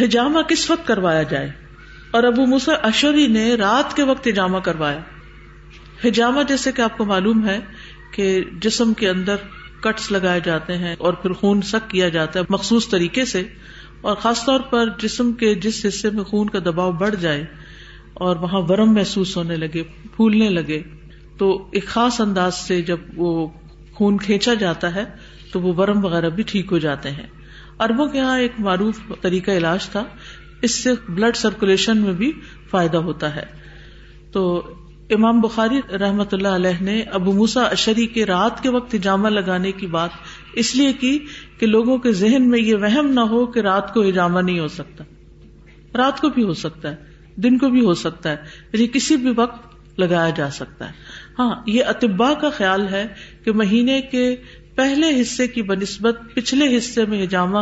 ہجامہ 0.00 0.40
کس 0.48 0.70
وقت 0.70 0.86
کروایا 0.86 1.22
جائے 1.32 1.50
اور 2.18 2.24
ابو 2.24 2.46
موسا 2.52 2.72
اشوری 2.92 3.26
نے 3.38 3.54
رات 3.64 3.96
کے 3.96 4.02
وقت 4.12 4.26
ہجامہ 4.28 4.58
کروایا 4.68 5.00
ہجامہ 6.06 6.42
جیسے 6.48 6.72
کہ 6.72 6.82
آپ 6.82 6.96
کو 6.98 7.04
معلوم 7.12 7.46
ہے 7.48 7.58
کہ 8.14 8.26
جسم 8.62 8.92
کے 9.02 9.08
اندر 9.08 9.36
کٹس 9.82 10.10
لگائے 10.12 10.40
جاتے 10.44 10.76
ہیں 10.78 10.94
اور 11.06 11.14
پھر 11.22 11.32
خون 11.40 11.62
سک 11.70 11.88
کیا 11.90 12.08
جاتا 12.18 12.40
ہے 12.40 12.44
مخصوص 12.50 12.88
طریقے 12.88 13.24
سے 13.32 13.42
اور 14.10 14.16
خاص 14.22 14.44
طور 14.44 14.60
پر 14.70 14.88
جسم 15.02 15.32
کے 15.42 15.54
جس 15.66 15.84
حصے 15.86 16.10
میں 16.18 16.24
خون 16.30 16.50
کا 16.50 16.58
دباؤ 16.64 16.92
بڑھ 17.02 17.14
جائے 17.20 17.44
اور 18.26 18.36
وہاں 18.42 18.60
ورم 18.68 18.92
محسوس 18.94 19.36
ہونے 19.36 19.56
لگے 19.56 19.82
پھولنے 20.16 20.48
لگے 20.58 20.82
تو 21.38 21.46
ایک 21.78 21.86
خاص 21.94 22.20
انداز 22.20 22.54
سے 22.54 22.80
جب 22.90 22.98
وہ 23.16 23.30
خون 23.94 24.18
کھینچا 24.26 24.54
جاتا 24.62 24.94
ہے 24.94 25.04
تو 25.52 25.60
وہ 25.60 25.72
ورم 25.78 26.04
وغیرہ 26.04 26.28
بھی 26.36 26.42
ٹھیک 26.52 26.72
ہو 26.72 26.78
جاتے 26.84 27.10
ہیں 27.18 27.26
اربوں 27.86 28.06
کے 28.08 28.18
یہاں 28.18 28.38
ایک 28.40 28.60
معروف 28.68 29.00
طریقہ 29.22 29.50
علاج 29.62 29.88
تھا 29.94 30.02
اس 30.68 30.74
سے 30.82 30.92
بلڈ 31.08 31.36
سرکولیشن 31.36 31.98
میں 32.06 32.12
بھی 32.20 32.30
فائدہ 32.70 32.96
ہوتا 33.08 33.34
ہے 33.36 33.44
تو 34.32 34.44
امام 35.12 35.40
بخاری 35.40 35.80
رحمت 36.00 36.34
اللہ 36.34 36.54
علیہ 36.58 36.82
نے 36.84 37.00
ابو 37.16 37.32
موسا 37.32 37.62
اشری 37.76 38.06
کے 38.12 38.24
رات 38.26 38.62
کے 38.62 38.68
وقت 38.76 38.94
ہجامہ 38.94 39.28
لگانے 39.28 39.72
کی 39.80 39.86
بات 39.96 40.10
اس 40.62 40.74
لیے 40.74 40.92
کی 41.00 41.18
کہ 41.58 41.66
لوگوں 41.66 41.96
کے 42.06 42.12
ذہن 42.20 42.48
میں 42.50 42.58
یہ 42.58 42.74
وہم 42.84 43.10
نہ 43.14 43.20
ہو 43.32 43.44
کہ 43.52 43.60
رات 43.66 43.92
کو 43.94 44.02
ہجامہ 44.08 44.40
نہیں 44.40 44.58
ہو 44.58 44.68
سکتا 44.78 45.04
رات 45.98 46.20
کو 46.20 46.28
بھی 46.38 46.42
ہو 46.44 46.52
سکتا 46.64 46.90
ہے 46.90 47.40
دن 47.42 47.58
کو 47.58 47.68
بھی 47.70 47.84
ہو 47.84 47.94
سکتا 48.04 48.32
ہے 48.36 48.86
کسی 48.92 49.16
بھی 49.26 49.32
وقت 49.36 50.00
لگایا 50.00 50.30
جا 50.36 50.48
سکتا 50.60 50.88
ہے 50.88 51.12
ہاں 51.38 51.50
یہ 51.66 51.84
اتبا 51.94 52.32
کا 52.40 52.50
خیال 52.56 52.86
ہے 52.88 53.06
کہ 53.44 53.52
مہینے 53.62 54.00
کے 54.10 54.24
پہلے 54.76 55.08
حصے 55.20 55.46
کی 55.48 55.62
بنسبت 55.62 56.18
پچھلے 56.34 56.76
حصے 56.76 57.04
میں 57.12 57.22
ہجامہ 57.24 57.58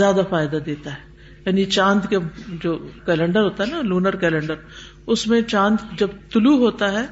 زیادہ 0.00 0.20
فائدہ 0.30 0.56
دیتا 0.66 0.92
ہے 0.94 1.12
یعنی 1.46 1.64
چاند 1.76 2.04
کے 2.10 2.18
جو 2.62 2.76
کیلنڈر 3.06 3.42
ہوتا 3.42 3.64
ہے 3.64 3.70
نا 3.70 3.80
لونر 3.88 4.16
کیلنڈر 4.20 4.54
اس 5.12 5.26
میں 5.28 5.40
چاند 5.52 5.98
جب 6.00 6.08
طلوع 6.32 6.56
ہوتا 6.58 6.90
ہے 6.92 7.04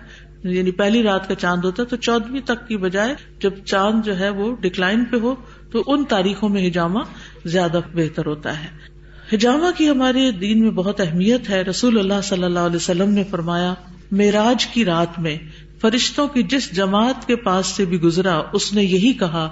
یعنی 0.55 0.71
پہلی 0.79 1.03
رات 1.03 1.29
کا 1.29 1.35
چاند 1.45 1.65
ہوتا 1.65 1.83
ہے 1.83 1.89
تو 1.89 1.97
چودہ 2.07 2.39
تک 2.45 2.67
کی 2.69 2.77
بجائے 2.85 3.15
جب 3.43 3.63
چاند 3.73 4.05
جو 4.05 4.19
ہے 4.19 4.29
وہ 4.39 4.55
ڈکلائن 4.61 5.05
پہ 5.11 5.17
ہو 5.25 5.35
تو 5.73 5.83
ان 5.93 6.05
تاریخوں 6.09 6.49
میں 6.55 6.67
ہجامہ 6.67 7.01
زیادہ 7.57 7.81
بہتر 7.95 8.27
ہوتا 8.27 8.59
ہے 8.63 8.69
ہجامہ 9.33 9.67
کی 9.77 9.89
ہمارے 9.89 10.31
دین 10.41 10.63
میں 10.63 10.71
بہت 10.81 11.01
اہمیت 11.01 11.49
ہے 11.51 11.61
رسول 11.71 11.99
اللہ 11.99 12.21
صلی 12.25 12.45
اللہ 12.45 12.67
علیہ 12.71 12.77
وسلم 12.77 13.11
نے 13.15 13.25
فرمایا 13.31 13.73
معراج 14.21 14.67
کی 14.73 14.85
رات 14.85 15.19
میں 15.27 15.37
فرشتوں 15.81 16.27
کی 16.35 16.43
جس 16.51 16.71
جماعت 16.77 17.27
کے 17.27 17.37
پاس 17.47 17.67
سے 17.77 17.85
بھی 17.93 18.01
گزرا 18.03 18.41
اس 18.59 18.73
نے 18.75 18.83
یہی 18.83 19.13
کہا 19.21 19.45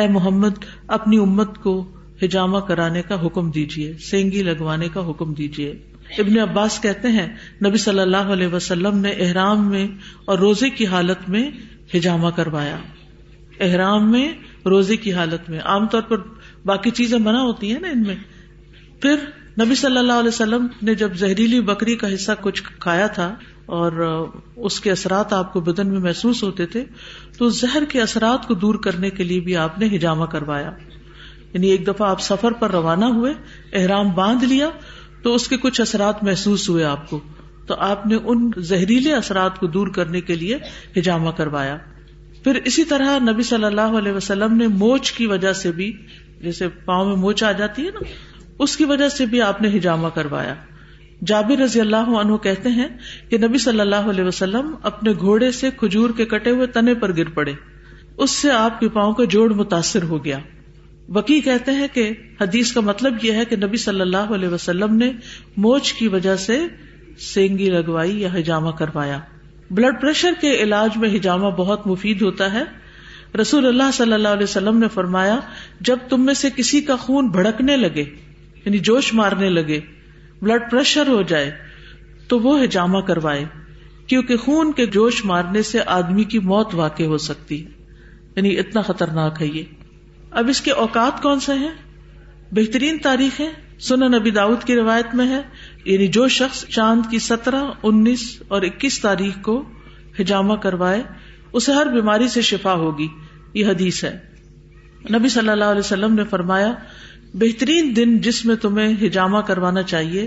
اے 0.00 0.06
محمد 0.16 0.64
اپنی 0.98 1.18
امت 1.18 1.56
کو 1.62 1.76
ہجامہ 2.24 2.58
کرانے 2.68 3.02
کا 3.08 3.24
حکم 3.26 3.50
دیجیے 3.50 3.92
سینگی 4.10 4.42
لگوانے 4.42 4.88
کا 4.94 5.08
حکم 5.10 5.32
دیجیے 5.38 5.72
ابن 6.20 6.38
عباس 6.38 6.78
کہتے 6.82 7.08
ہیں 7.12 7.26
نبی 7.66 7.78
صلی 7.82 8.00
اللہ 8.00 8.32
علیہ 8.36 8.46
وسلم 8.54 8.98
نے 9.00 9.10
احرام 9.26 9.68
میں 9.70 9.86
اور 10.32 10.38
روزے 10.38 10.70
کی 10.80 10.86
حالت 10.86 11.28
میں 11.34 11.48
ہجامہ 11.94 12.28
کروایا 12.36 12.76
احرام 13.66 14.10
میں 14.10 14.28
روزے 14.70 14.96
کی 15.04 15.12
حالت 15.12 15.48
میں 15.50 15.58
عام 15.74 15.86
طور 15.94 16.02
پر 16.10 16.18
باقی 16.66 16.90
چیزیں 16.98 17.18
منع 17.18 17.38
ہوتی 17.38 17.72
ہیں 17.72 17.80
نا 17.80 17.88
ان 17.96 18.02
میں 18.02 18.14
پھر 19.02 19.24
نبی 19.62 19.74
صلی 19.74 19.98
اللہ 19.98 20.20
علیہ 20.20 20.28
وسلم 20.28 20.66
نے 20.88 20.94
جب 21.00 21.14
زہریلی 21.22 21.60
بکری 21.70 21.96
کا 22.02 22.12
حصہ 22.14 22.32
کچھ 22.42 22.62
کھایا 22.80 23.06
تھا 23.16 23.34
اور 23.78 23.92
اس 24.68 24.78
کے 24.80 24.90
اثرات 24.90 25.32
آپ 25.32 25.52
کو 25.52 25.60
بدن 25.66 25.88
میں 25.90 26.00
محسوس 26.00 26.42
ہوتے 26.42 26.66
تھے 26.76 26.84
تو 27.38 27.48
زہر 27.60 27.84
کے 27.88 28.00
اثرات 28.02 28.46
کو 28.48 28.54
دور 28.64 28.74
کرنے 28.86 29.10
کے 29.18 29.24
لیے 29.24 29.40
بھی 29.48 29.56
آپ 29.64 29.78
نے 29.78 29.86
ہجامہ 29.96 30.24
کروایا 30.36 30.70
یعنی 31.52 31.68
ایک 31.70 31.86
دفعہ 31.86 32.08
آپ 32.10 32.20
سفر 32.26 32.52
پر 32.60 32.70
روانہ 32.70 33.04
ہوئے 33.18 33.32
احرام 33.80 34.10
باندھ 34.14 34.44
لیا 34.52 34.68
تو 35.22 35.34
اس 35.34 35.46
کے 35.48 35.56
کچھ 35.62 35.80
اثرات 35.80 36.22
محسوس 36.24 36.68
ہوئے 36.68 36.84
آپ 36.84 37.08
کو 37.10 37.18
تو 37.66 37.74
آپ 37.90 38.06
نے 38.06 38.16
ان 38.32 38.50
زہریلے 38.70 39.12
اثرات 39.14 39.58
کو 39.58 39.66
دور 39.76 39.86
کرنے 39.98 40.20
کے 40.30 40.34
لیے 40.36 40.56
ہجامہ 40.96 41.30
کروایا 41.40 41.76
پھر 42.44 42.54
اسی 42.70 42.84
طرح 42.92 43.18
نبی 43.30 43.42
صلی 43.52 43.64
اللہ 43.64 43.94
علیہ 43.98 44.12
وسلم 44.12 44.56
نے 44.62 44.66
موچ 44.82 45.12
کی 45.18 45.26
وجہ 45.32 45.52
سے 45.62 45.72
بھی 45.72 45.90
جیسے 46.42 46.68
پاؤں 46.84 47.04
میں 47.06 47.16
موچ 47.26 47.42
آ 47.44 47.50
جاتی 47.62 47.84
ہے 47.86 47.90
نا 47.98 48.12
اس 48.66 48.76
کی 48.76 48.84
وجہ 48.92 49.08
سے 49.16 49.26
بھی 49.34 49.42
آپ 49.42 49.60
نے 49.62 49.68
ہجامہ 49.76 50.08
کروایا 50.14 50.54
جابر 51.30 51.58
رضی 51.62 51.80
اللہ 51.80 52.08
عنہ 52.20 52.36
کہتے 52.46 52.68
ہیں 52.78 52.86
کہ 53.30 53.38
نبی 53.46 53.58
صلی 53.64 53.80
اللہ 53.80 54.08
علیہ 54.12 54.24
وسلم 54.24 54.74
اپنے 54.92 55.12
گھوڑے 55.26 55.50
سے 55.58 55.70
کھجور 55.76 56.10
کے 56.16 56.24
کٹے 56.32 56.50
ہوئے 56.58 56.66
تنے 56.78 56.94
پر 57.04 57.12
گر 57.16 57.28
پڑے 57.36 57.52
اس 58.24 58.30
سے 58.30 58.50
آپ 58.52 58.80
کے 58.80 58.88
پاؤں 58.96 59.12
کا 59.20 59.24
جوڑ 59.36 59.52
متاثر 59.62 60.02
ہو 60.14 60.24
گیا 60.24 60.38
وکی 61.14 61.40
کہتے 61.44 61.72
ہیں 61.72 61.86
کہ 61.92 62.10
حدیث 62.40 62.72
کا 62.72 62.80
مطلب 62.80 63.24
یہ 63.24 63.32
ہے 63.36 63.44
کہ 63.44 63.56
نبی 63.64 63.76
صلی 63.86 64.00
اللہ 64.00 64.30
علیہ 64.34 64.48
وسلم 64.48 64.94
نے 64.96 65.10
موچ 65.64 65.92
کی 65.98 66.08
وجہ 66.08 66.36
سے 66.46 66.58
سینگی 67.32 67.70
لگوائی 67.70 68.20
یا 68.20 68.34
ہجامہ 68.34 68.70
کروایا 68.78 69.18
بلڈ 69.76 70.00
پریشر 70.00 70.32
کے 70.40 70.50
علاج 70.62 70.96
میں 70.98 71.08
ہجامہ 71.16 71.48
بہت 71.56 71.86
مفید 71.86 72.22
ہوتا 72.22 72.52
ہے 72.52 72.62
رسول 73.40 73.66
اللہ 73.66 73.90
صلی 73.94 74.12
اللہ 74.12 74.28
علیہ 74.36 74.44
وسلم 74.48 74.78
نے 74.78 74.88
فرمایا 74.94 75.38
جب 75.90 75.98
تم 76.08 76.24
میں 76.24 76.34
سے 76.34 76.48
کسی 76.56 76.80
کا 76.88 76.96
خون 77.04 77.28
بھڑکنے 77.36 77.76
لگے 77.76 78.04
یعنی 78.64 78.78
جوش 78.88 79.12
مارنے 79.20 79.48
لگے 79.50 79.80
بلڈ 80.40 80.70
پریشر 80.70 81.06
ہو 81.08 81.20
جائے 81.28 81.50
تو 82.28 82.38
وہ 82.40 82.62
ہجامہ 82.64 82.98
کروائے 83.06 83.44
کیونکہ 84.08 84.36
خون 84.44 84.72
کے 84.76 84.86
جوش 84.96 85.24
مارنے 85.24 85.62
سے 85.72 85.80
آدمی 85.96 86.24
کی 86.34 86.38
موت 86.52 86.74
واقع 86.74 87.02
ہو 87.12 87.16
سکتی 87.28 87.64
یعنی 88.36 88.58
اتنا 88.58 88.80
خطرناک 88.82 89.42
ہے 89.42 89.46
یہ 89.46 89.62
اب 90.40 90.48
اس 90.48 90.60
کے 90.66 90.70
اوقات 90.82 91.20
کون 91.22 91.40
سے 91.46 91.54
ہیں 91.54 91.70
بہترین 92.56 92.98
تاریخ 93.02 93.40
سنن 93.88 94.12
نبی 94.16 94.30
داؤد 94.30 94.62
کی 94.66 94.76
روایت 94.76 95.14
میں 95.14 95.26
ہے 95.28 95.40
یعنی 95.84 96.06
جو 96.16 96.26
شخص 96.38 96.64
چاند 96.74 97.10
کی 97.10 97.18
سترہ 97.26 97.60
انیس 97.90 98.22
اور 98.56 98.62
اکیس 98.68 99.00
تاریخ 99.00 99.34
کو 99.44 99.62
ہجامہ 100.20 100.54
کروائے 100.62 101.02
اسے 101.60 101.72
ہر 101.72 101.86
بیماری 101.94 102.28
سے 102.36 102.40
شفا 102.50 102.72
ہوگی 102.84 103.08
یہ 103.54 103.66
حدیث 103.66 104.02
ہے 104.04 104.16
نبی 105.18 105.28
صلی 105.36 105.48
اللہ 105.48 105.74
علیہ 105.74 105.78
وسلم 105.84 106.14
نے 106.14 106.24
فرمایا 106.30 106.72
بہترین 107.42 107.92
دن 107.96 108.18
جس 108.24 108.44
میں 108.44 108.54
تمہیں 108.62 108.94
ہجامہ 109.06 109.38
کروانا 109.52 109.82
چاہیے 109.92 110.26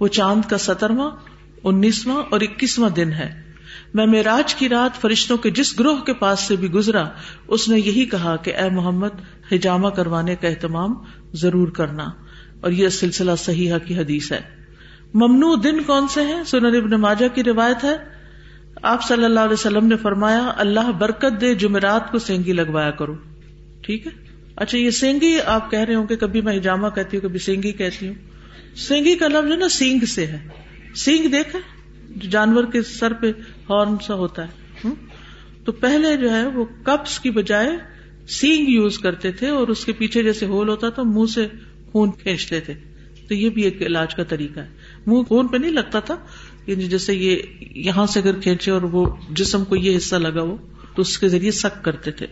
وہ 0.00 0.08
چاند 0.18 0.48
کا 0.50 0.58
سترواں 0.66 1.10
انیسواں 1.70 2.22
اور 2.32 2.40
اکیسواں 2.48 2.90
دن 2.96 3.12
ہے 3.22 3.30
میں 3.98 4.04
میراج 4.06 4.54
کی 4.54 4.68
رات 4.68 5.00
فرشتوں 5.00 5.36
کے 5.42 5.50
جس 5.58 5.78
گروہ 5.78 6.00
کے 6.06 6.14
پاس 6.20 6.40
سے 6.48 6.56
بھی 6.62 6.70
گزرا 6.72 7.02
اس 7.56 7.68
نے 7.68 7.78
یہی 7.78 8.04
کہا 8.14 8.34
کہ 8.44 8.54
اے 8.62 8.68
محمد 8.74 9.20
ہجامہ 9.52 9.88
کروانے 9.96 10.34
کا 10.40 10.48
اہتمام 10.48 10.94
ضرور 11.42 11.68
کرنا 11.76 12.04
اور 12.64 12.72
یہ 12.72 12.88
سلسلہ 13.00 13.30
صحیح 13.38 13.72
کی 13.86 13.96
حدیث 13.98 14.30
ہے 14.32 14.40
ممنوع 15.22 15.54
دن 15.64 15.82
کون 15.86 16.08
سے 16.14 16.22
ہیں 16.26 16.42
سنن 16.52 16.76
ابن 16.76 17.00
ماجہ 17.00 17.26
کی 17.34 17.42
روایت 17.44 17.84
ہے 17.84 17.94
آپ 18.92 19.02
صلی 19.08 19.24
اللہ 19.24 19.40
علیہ 19.48 19.52
وسلم 19.60 19.86
نے 19.86 19.96
فرمایا 19.96 20.50
اللہ 20.64 20.90
برکت 20.98 21.40
دے 21.40 21.54
جمعرات 21.64 22.10
کو 22.12 22.18
سینگی 22.28 22.52
لگوایا 22.52 22.90
کرو 23.00 23.14
ٹھیک 23.84 24.06
ہے 24.06 24.12
اچھا 24.64 24.78
یہ 24.78 24.90
سینگی 24.96 25.36
آپ 25.52 25.70
کہہ 25.70 25.78
رہے 25.80 25.94
ہوں 25.94 26.06
کہ 26.06 26.16
کبھی 26.16 26.40
میں 26.48 26.56
ہجامہ 26.56 26.88
کہتی 26.94 27.16
ہوں 27.16 27.22
کبھی 27.28 27.38
سینگی 27.46 27.72
کہتی 27.82 28.08
ہوں 28.08 28.14
سینگی 28.88 29.14
کا 29.16 29.28
لفظ 29.28 29.52
نا 29.58 29.68
سینگ 29.78 30.04
سے 30.14 30.26
ہے 30.26 30.38
سینگ 31.04 31.26
دیکھا 31.32 31.58
جو 32.16 32.30
جانور 32.30 32.64
کے 32.72 32.82
سر 32.90 33.12
پہ 33.20 33.30
ہارن 33.70 33.96
سا 34.06 34.14
ہوتا 34.24 34.44
ہے 34.84 34.90
تو 35.64 35.72
پہلے 35.86 36.16
جو 36.16 36.30
ہے 36.32 36.46
وہ 36.54 36.64
کپس 36.86 37.18
کی 37.20 37.30
بجائے 37.40 37.68
سینگ 38.38 38.68
یوز 38.68 38.98
کرتے 38.98 39.30
تھے 39.38 39.48
اور 39.50 39.68
اس 39.68 39.84
کے 39.84 39.92
پیچھے 39.92 40.22
جیسے 40.22 40.46
ہول 40.46 40.68
ہوتا 40.68 40.88
تھا 40.98 41.02
منہ 41.06 41.26
سے 41.34 41.46
خون 41.92 42.10
کھینچتے 42.22 42.60
تھے 42.68 42.74
تو 43.28 43.34
یہ 43.34 43.48
بھی 43.50 43.62
ایک 43.64 43.82
علاج 43.82 44.14
کا 44.14 44.24
طریقہ 44.28 44.60
ہے 44.60 44.66
منہ 45.06 45.22
خون 45.28 45.46
پہ 45.48 45.56
نہیں 45.56 45.70
لگتا 45.70 46.00
تھا 46.08 46.16
یعنی 46.66 46.84
جیسے 46.88 47.14
یہ 47.14 47.42
یہاں 47.86 48.06
سے 48.12 48.20
اگر 48.20 48.40
کھینچے 48.40 48.70
اور 48.70 48.82
وہ 48.92 49.04
جسم 49.36 49.64
کو 49.68 49.76
یہ 49.76 49.96
حصہ 49.96 50.16
لگا 50.16 50.42
ہو 50.42 50.56
تو 50.94 51.02
اس 51.02 51.18
کے 51.18 51.28
ذریعے 51.28 51.50
سک 51.60 51.82
کرتے 51.84 52.10
تھے 52.20 52.26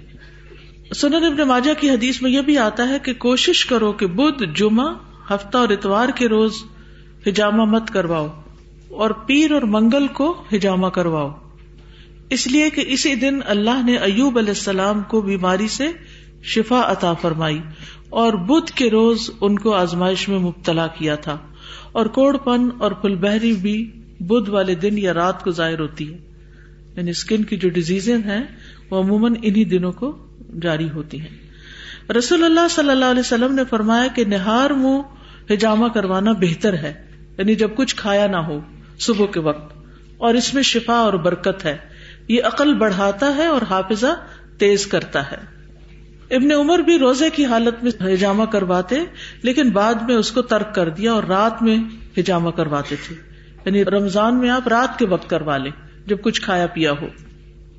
سنن 1.00 1.24
ابن 1.24 1.46
ماجا 1.48 1.72
کی 1.80 1.90
حدیث 1.90 2.20
میں 2.22 2.30
یہ 2.30 2.40
بھی 2.48 2.56
آتا 2.58 2.88
ہے 2.88 2.98
کہ 3.04 3.14
کوشش 3.28 3.64
کرو 3.66 3.92
کہ 4.00 4.06
بدھ 4.16 4.42
جمعہ 4.58 4.92
ہفتہ 5.30 5.58
اور 5.58 5.68
اتوار 5.76 6.08
کے 6.16 6.28
روز 6.28 6.62
ہجامہ 7.26 7.64
مت 7.76 7.90
کرواؤ 7.92 8.28
اور 9.04 9.10
پیر 9.26 9.52
اور 9.52 9.62
منگل 9.76 10.06
کو 10.16 10.32
ہجامہ 10.54 10.86
کرواؤ 10.94 11.28
اس 12.36 12.46
لیے 12.46 12.68
کہ 12.70 12.84
اسی 12.94 13.14
دن 13.20 13.38
اللہ 13.54 13.82
نے 13.86 13.96
ایوب 13.96 14.38
علیہ 14.38 14.52
السلام 14.58 15.00
کو 15.10 15.20
بیماری 15.22 15.68
سے 15.76 15.86
شفا 16.54 16.80
عطا 16.90 17.12
فرمائی 17.22 17.60
اور 18.20 18.32
بدھ 18.48 18.70
کے 18.76 18.90
روز 18.90 19.30
ان 19.40 19.58
کو 19.58 19.74
آزمائش 19.74 20.28
میں 20.28 20.38
مبتلا 20.38 20.86
کیا 20.98 21.14
تھا 21.26 21.36
اور 22.00 22.06
کوڑ 22.18 22.36
پن 22.44 22.68
اور 22.86 22.92
پل 23.02 23.14
بہری 23.24 23.52
بھی 23.62 23.76
بدھ 24.28 24.50
والے 24.50 24.74
دن 24.84 24.98
یا 24.98 25.14
رات 25.14 25.42
کو 25.44 25.50
ظاہر 25.60 25.80
ہوتی 25.80 26.10
ہے 26.12 26.18
یعنی 26.96 27.10
اسکن 27.10 27.44
کی 27.50 27.56
جو 27.56 27.68
ڈیزیز 27.76 28.08
ہیں 28.26 28.42
وہ 28.90 29.00
عموماً 29.02 29.34
انہی 29.42 29.64
دنوں 29.76 29.92
کو 30.00 30.16
جاری 30.62 30.88
ہوتی 30.94 31.20
ہیں 31.20 32.12
رسول 32.18 32.44
اللہ 32.44 32.68
صلی 32.70 32.90
اللہ 32.90 33.04
علیہ 33.10 33.20
وسلم 33.20 33.54
نے 33.54 33.62
فرمایا 33.70 34.06
کہ 34.14 34.24
نہار 34.28 34.70
منہ 34.76 35.52
ہجامہ 35.52 35.88
کروانا 35.94 36.32
بہتر 36.40 36.74
ہے 36.82 36.92
یعنی 37.38 37.54
جب 37.62 37.74
کچھ 37.76 37.94
کھایا 37.96 38.26
نہ 38.26 38.36
ہو 38.48 38.58
صبح 39.06 39.26
کے 39.34 39.40
وقت 39.48 39.72
اور 40.26 40.34
اس 40.40 40.52
میں 40.54 40.62
شفا 40.62 40.96
اور 41.02 41.12
برکت 41.26 41.64
ہے 41.64 41.76
یہ 42.28 42.42
عقل 42.46 42.72
بڑھاتا 42.78 43.34
ہے 43.36 43.46
اور 43.52 43.62
حافظہ 43.70 44.14
تیز 44.58 44.86
کرتا 44.86 45.30
ہے 45.30 45.36
ابن 46.36 46.52
عمر 46.52 46.78
بھی 46.84 46.98
روزے 46.98 47.28
کی 47.36 47.44
حالت 47.46 47.82
میں 47.84 47.90
ہجامہ 48.12 48.44
کرواتے 48.52 48.96
لیکن 49.42 49.70
بعد 49.70 49.94
میں 50.08 50.14
اس 50.16 50.30
کو 50.32 50.42
ترک 50.52 50.74
کر 50.74 50.88
دیا 50.98 51.12
اور 51.12 51.22
رات 51.28 51.62
میں 51.62 51.76
ہجامہ 52.18 52.50
کرواتے 52.56 52.96
تھے 53.06 53.14
یعنی 53.64 53.84
رمضان 53.84 54.38
میں 54.40 54.50
آپ 54.50 54.68
رات 54.68 54.98
کے 54.98 55.06
وقت 55.10 55.28
کروا 55.30 55.56
لیں 55.58 55.70
جب 56.06 56.20
کچھ 56.22 56.40
کھایا 56.42 56.66
پیا 56.74 56.92
ہو 57.00 57.06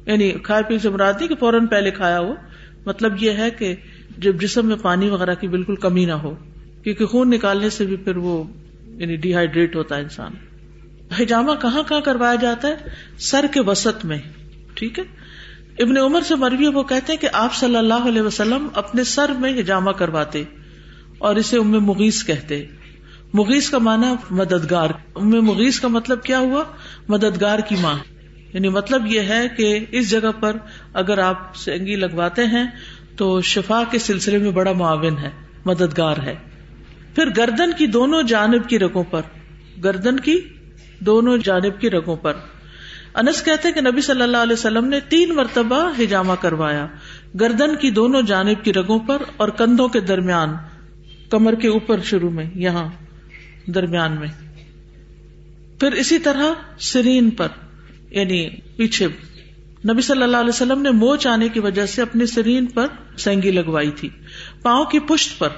یعنی 0.06 0.32
کھایا 0.44 0.62
نہیں 0.70 1.28
کہ 1.28 1.36
فوراً 1.40 1.66
پہلے 1.74 1.92
کھایا 1.98 2.20
ہو 2.20 2.34
مطلب 2.86 3.22
یہ 3.24 3.38
ہے 3.42 3.50
کہ 3.60 3.74
جب 4.24 4.40
جسم 4.42 4.68
میں 4.68 4.76
پانی 4.82 5.10
وغیرہ 5.10 5.36
کی 5.42 5.48
بالکل 5.54 5.76
کمی 5.86 6.06
نہ 6.06 6.18
ہو 6.24 6.34
کیونکہ 6.84 7.06
خون 7.12 7.30
نکالنے 7.30 7.70
سے 7.78 7.86
بھی 7.92 7.96
پھر 8.08 8.18
وہ 8.26 8.44
یعنی 9.04 9.16
ڈی 9.26 9.34
ہائیڈریٹ 9.36 9.76
ہوتا 9.76 9.96
ہے 9.98 10.02
انسان 10.02 10.32
حجامہ 11.20 11.52
کہاں 11.62 11.82
کہاں 11.88 12.00
کروایا 12.06 12.36
جاتا 12.42 12.68
ہے 12.68 12.92
سر 13.30 13.46
کے 13.54 13.62
وسط 13.70 14.06
میں 14.12 14.18
ٹھیک 14.76 15.00
ہے 15.00 15.04
ابن 15.84 15.98
عمر 15.98 16.22
سے 16.28 16.36
مروی 16.44 16.68
وہ 16.74 16.84
کہتے 16.92 17.14
ہیں 17.14 17.20
کہ 17.20 17.28
آپ 17.42 17.54
صلی 17.56 17.76
اللہ 17.76 18.08
علیہ 18.08 18.22
وسلم 18.22 18.68
اپنے 18.82 19.04
سر 19.12 19.32
میں 19.40 19.52
حجامہ 19.60 19.92
کرواتے 20.02 20.44
اور 21.28 21.36
اسے 21.44 21.58
ام 21.58 21.72
مغیث 21.86 22.24
کہتے 22.26 22.64
مغیث 23.40 23.70
کا 23.70 23.78
معنی 23.88 24.08
مددگار 24.40 24.90
ام 25.22 25.30
مغیث 25.46 25.80
کا 25.80 25.88
مطلب 25.98 26.24
کیا 26.24 26.40
ہوا 26.40 26.64
مددگار 27.10 27.60
کی 27.70 27.76
ماں 27.82 27.96
یعنی 28.54 28.70
مطلب 28.70 29.06
یہ 29.12 29.30
ہے 29.34 29.42
کہ 29.58 29.68
اس 30.00 30.10
جگہ 30.10 30.32
پر 30.40 30.58
اگر 31.02 31.18
آپ 31.28 31.56
سینگی 31.64 31.96
لگواتے 32.02 32.46
ہیں 32.52 32.64
تو 33.18 33.30
شفا 33.54 33.82
کے 33.92 34.00
سلسلے 34.10 34.38
میں 34.44 34.52
بڑا 34.60 34.72
معاون 34.82 35.18
ہے 35.24 35.30
مددگار 35.66 36.18
ہے 36.26 36.36
پھر 37.16 37.30
گردن 37.38 37.74
کی 37.78 37.88
دونوں 37.98 38.22
جانب 38.34 38.70
کی 38.70 38.80
رگوں 38.80 39.04
پر 39.12 39.22
گردن 39.84 40.20
کی 40.28 40.40
دونوں 41.10 41.38
جانب 41.46 41.80
کی 41.82 41.90
رگوں 41.90 42.16
پر 42.22 42.36
انس 43.22 43.42
کہتے 43.46 43.72
کہ 43.72 43.82
نبی 43.82 44.02
صلی 44.02 44.22
اللہ 44.22 44.38
علیہ 44.46 44.54
وسلم 44.54 44.86
نے 44.90 45.00
تین 45.10 45.34
مرتبہ 45.36 45.82
ہجامہ 46.00 46.34
کروایا 46.42 46.86
گردن 47.40 47.76
کی 47.82 47.90
دونوں 47.98 48.22
جانب 48.28 48.64
کی 48.66 48.74
رگوں 48.74 49.00
پر 49.08 49.22
اور 49.38 49.50
کندھوں 49.58 49.88
کے 49.96 50.00
درمیان 50.12 50.54
کمر 51.32 51.56
کے 51.62 51.68
اوپر 51.68 52.00
شروع 52.06 52.30
میں 52.32 52.46
یہاں 52.64 52.88
درمیان 53.76 54.20
میں 54.20 54.28
پھر 55.80 55.92
اسی 56.02 56.18
طرح 56.28 56.54
سرین 56.92 57.30
پر 57.38 57.48
یعنی 58.12 58.48
پیچھے 58.78 59.08
نبی 59.92 60.02
صلی 60.02 60.24
اللہ 60.24 60.38
علیہ 60.38 60.50
وسلم 60.56 60.82
نے 60.82 60.92
موچ 60.98 61.26
آنے 61.28 61.48
کی 61.54 61.60
وجہ 61.60 61.86
سے 61.94 62.02
اپنے 62.02 62.26
سرین 62.34 62.66
پر 62.76 62.88
سینگی 63.24 63.52
لگوائی 63.52 63.92
تھی 64.00 64.10
پاؤں 64.64 64.86
کی 64.92 65.00
پشت 65.08 65.38
پر 65.40 65.50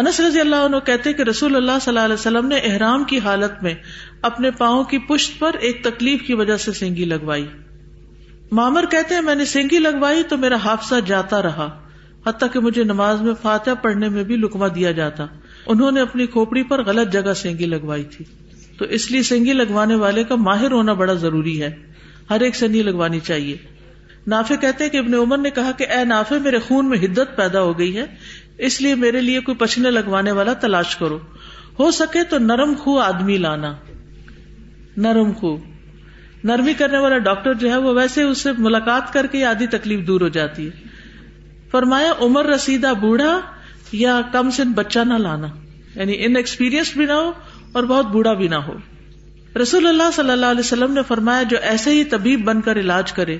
انس 0.00 0.18
رضی 0.20 0.40
اللہ 0.40 0.64
عنہ 0.68 0.76
کہتے 0.86 1.12
کہ 1.18 1.22
رسول 1.22 1.56
اللہ 1.56 1.70
اللہ 1.72 1.82
صلی 1.84 2.00
علیہ 2.04 2.14
وسلم 2.14 2.46
نے 2.52 2.56
احرام 2.70 3.02
کی 3.10 3.18
حالت 3.26 3.62
میں 3.62 3.74
اپنے 4.28 4.50
پاؤں 4.62 4.82
کی 4.92 4.98
پشت 5.08 5.38
پر 5.40 5.56
ایک 5.68 5.82
تکلیف 5.84 6.22
کی 6.26 6.34
وجہ 6.40 6.56
سے 6.64 6.72
سینگی 6.78 7.04
لگوائی 7.10 7.46
مامر 8.60 8.86
کہتے 8.90 9.14
ہیں 9.14 9.22
میں 9.28 9.34
نے 9.34 9.44
سینگی 9.52 9.78
لگوائی 9.78 10.22
تو 10.28 10.36
میرا 10.44 10.56
حادثہ 10.64 10.94
جاتا 11.06 11.42
رہا 11.42 11.68
حتیٰ 12.26 12.48
کہ 12.52 12.60
مجھے 12.66 12.84
نماز 12.84 13.20
میں 13.22 13.34
فاتح 13.42 13.74
پڑھنے 13.82 14.08
میں 14.14 14.24
بھی 14.30 14.36
لکما 14.36 14.66
دیا 14.74 14.90
جاتا 14.98 15.26
انہوں 15.74 15.90
نے 15.92 16.00
اپنی 16.00 16.26
کھوپڑی 16.36 16.62
پر 16.70 16.82
غلط 16.86 17.12
جگہ 17.12 17.32
سینگی 17.42 17.66
لگوائی 17.66 18.04
تھی 18.16 18.24
تو 18.78 18.84
اس 18.98 19.10
لیے 19.10 19.22
سینگی 19.30 19.52
لگوانے 19.52 19.94
والے 20.04 20.24
کا 20.30 20.34
ماہر 20.48 20.72
ہونا 20.72 20.92
بڑا 21.02 21.12
ضروری 21.26 21.60
ہے 21.62 21.70
ہر 22.30 22.40
ایک 22.48 22.56
سینگی 22.56 22.82
لگوانی 22.82 23.20
چاہیے 23.30 23.56
نافے 24.32 24.56
کہتے 24.56 24.84
ہیں 24.84 24.90
کہ 24.90 24.96
ابن 24.98 25.14
عمر 25.14 25.38
نے 25.38 25.50
کہا 25.56 25.70
کہ 25.78 25.86
اے 25.96 26.04
نافے 26.08 26.38
میرے 26.44 26.58
خون 26.68 26.88
میں 26.88 26.98
حدت 26.98 27.36
پیدا 27.36 27.62
ہو 27.62 27.78
گئی 27.78 27.96
ہے 27.96 28.04
اس 28.66 28.80
لیے 28.80 28.94
میرے 29.04 29.20
لیے 29.20 29.40
کوئی 29.46 29.56
پچھنے 29.58 29.90
لگوانے 29.90 30.32
والا 30.32 30.52
تلاش 30.60 30.96
کرو 30.96 31.18
ہو 31.78 31.90
سکے 31.90 32.22
تو 32.30 32.38
نرم 32.38 32.74
خو 32.82 32.98
آدمی 33.04 33.36
لانا 33.38 33.72
نرم 35.06 35.32
خو 35.40 35.56
نرمی 36.48 36.72
کرنے 36.78 36.98
والا 37.00 37.18
ڈاکٹر 37.28 37.54
جو 37.62 37.70
ہے 37.72 37.76
وہ 37.86 37.92
ویسے 37.94 38.22
اس 38.22 38.40
سے 38.42 38.50
ملاقات 38.66 39.12
کر 39.12 39.26
کے 39.32 39.44
آدھی 39.46 39.66
تکلیف 39.76 40.06
دور 40.06 40.20
ہو 40.20 40.28
جاتی 40.38 40.66
ہے 40.66 40.92
فرمایا 41.70 42.12
عمر 42.24 42.46
رسیدہ 42.46 42.92
بوڑھا 43.00 43.38
یا 44.00 44.20
کم 44.32 44.50
سن 44.56 44.72
بچہ 44.72 44.98
نہ 45.06 45.14
لانا 45.26 45.48
یعنی 45.94 46.16
ان 46.24 46.36
ایکسپیرئنس 46.36 46.92
بھی 46.96 47.04
نہ 47.06 47.12
ہو 47.12 47.30
اور 47.72 47.82
بہت 47.84 48.06
بوڑھا 48.12 48.32
بھی 48.42 48.48
نہ 48.48 48.54
ہو 48.68 48.74
رسول 49.62 49.86
اللہ 49.86 50.10
صلی 50.14 50.30
اللہ 50.30 50.46
علیہ 50.54 50.64
وسلم 50.66 50.92
نے 50.92 51.02
فرمایا 51.08 51.42
جو 51.50 51.56
ایسے 51.72 51.90
ہی 51.94 52.04
طبیب 52.14 52.44
بن 52.44 52.60
کر 52.68 52.78
علاج 52.80 53.12
کرے 53.18 53.36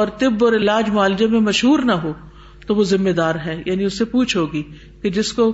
اور 0.00 0.08
طب 0.18 0.44
اور 0.44 0.52
علاج 0.56 0.90
معالجے 0.90 1.26
میں 1.34 1.40
مشہور 1.48 1.78
نہ 1.86 1.92
ہو 2.04 2.12
تو 2.66 2.74
وہ 2.74 2.84
ذمہ 2.88 3.10
دار 3.18 3.34
ہے 3.44 3.56
یعنی 3.66 3.84
اس 3.84 3.98
سے 3.98 4.04
پوچھ 4.14 4.36
ہوگی 4.36 4.62
کہ 5.02 5.10
جس 5.16 5.32
کو 5.38 5.46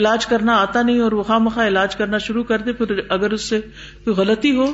علاج 0.00 0.26
کرنا 0.26 0.56
آتا 0.60 0.82
نہیں 0.82 1.00
اور 1.06 1.12
وہ 1.18 1.22
خواہ 1.30 1.38
مخواہ 1.48 1.66
علاج 1.68 1.96
کرنا 1.96 2.18
شروع 2.26 2.44
کر 2.50 2.62
دے 2.68 2.72
پھر 2.80 2.98
اگر 3.18 3.30
اس 3.38 3.48
سے 3.52 3.60
کوئی 4.04 4.16
غلطی 4.16 4.54
ہو 4.56 4.66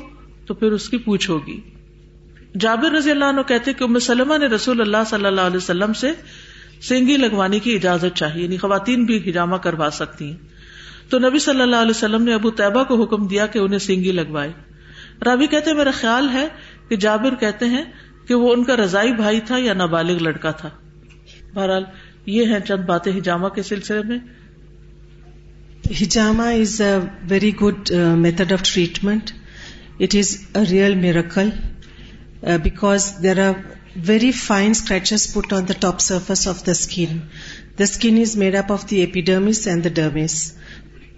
تو 0.47 0.55
پھر 0.61 0.73
اس 0.79 0.89
کی 0.89 0.99
پوچھ 1.09 1.29
ہوگی 1.31 1.61
جابر 2.61 2.93
رضی 2.93 3.11
اللہ 3.11 3.25
عنہ 3.35 3.43
کہتے 3.49 3.73
کہ 3.81 3.87
نے 4.39 4.47
رسول 4.55 4.81
اللہ 4.81 5.05
صلی 5.11 5.27
اللہ 5.27 5.41
علیہ 5.41 5.57
وسلم 5.57 5.93
سے 6.05 6.11
سینگی 6.89 7.17
لگوانے 7.17 7.59
کی 7.67 7.75
اجازت 7.77 8.17
چاہیے 8.17 8.43
یعنی 8.43 8.57
خواتین 8.57 9.05
بھی 9.07 9.17
ہجامہ 9.29 9.57
کروا 9.67 9.89
سکتی 9.93 10.27
ہیں 10.31 11.09
تو 11.11 11.19
نبی 11.19 11.39
صلی 11.47 11.61
اللہ 11.63 11.83
علیہ 11.85 11.97
وسلم 11.97 12.23
نے 12.25 12.35
ابو 12.35 12.51
طیبہ 12.63 12.85
کو 12.91 13.03
حکم 13.03 13.27
دیا 13.29 13.47
کہ 13.55 13.59
انہیں 13.59 13.79
سینگی 13.87 14.13
لگوائے 14.13 14.51
رابی 15.27 15.47
کہتے 15.55 15.73
میرا 15.81 15.91
خیال 16.01 16.29
ہے 16.33 16.47
کہ 16.89 16.97
جابر 17.07 17.35
کہتے 17.41 17.67
ہیں 17.77 17.83
کہ 18.29 18.35
وہ 18.43 18.53
ان 18.53 18.65
کا 18.65 18.77
رضائی 18.77 19.13
بھائی 19.17 19.41
تھا 19.47 19.59
یا 19.59 19.73
نابالغ 19.75 20.23
لڑکا 20.23 20.51
تھا 20.63 20.71
بہرحال 21.55 21.85
یہ 22.37 22.53
ہیں 22.53 22.59
چند 22.69 22.85
باتیں 22.93 23.13
ہجامہ 23.19 23.49
کے 23.55 23.63
سلسلے 23.69 24.03
میں 24.09 24.19
ہجامہ 26.01 26.43
is 26.61 26.81
a 26.87 26.95
very 27.29 27.51
good 27.63 27.91
method 28.19 28.53
of 28.53 28.63
treatment 28.73 29.31
it 30.03 30.15
is 30.19 30.37
a 30.61 30.65
real 30.71 30.95
miracle 31.01 31.49
because 32.65 33.13
there 33.23 33.39
are 33.47 33.53
very 34.07 34.31
fine 34.43 34.71
scratches 34.71 35.33
put 35.33 35.53
on 35.53 35.69
the 35.69 35.73
top 35.81 36.01
surface 36.01 36.47
of 36.49 36.65
the 36.67 36.73
skin 36.73 37.19
the 37.79 37.85
skin 37.85 38.21
is 38.21 38.37
made 38.45 38.57
up 38.57 38.73
of 38.73 38.89
the 38.91 39.03
epidermis 39.05 39.67
and 39.69 39.85
the 39.85 39.89
dermis 39.95 40.37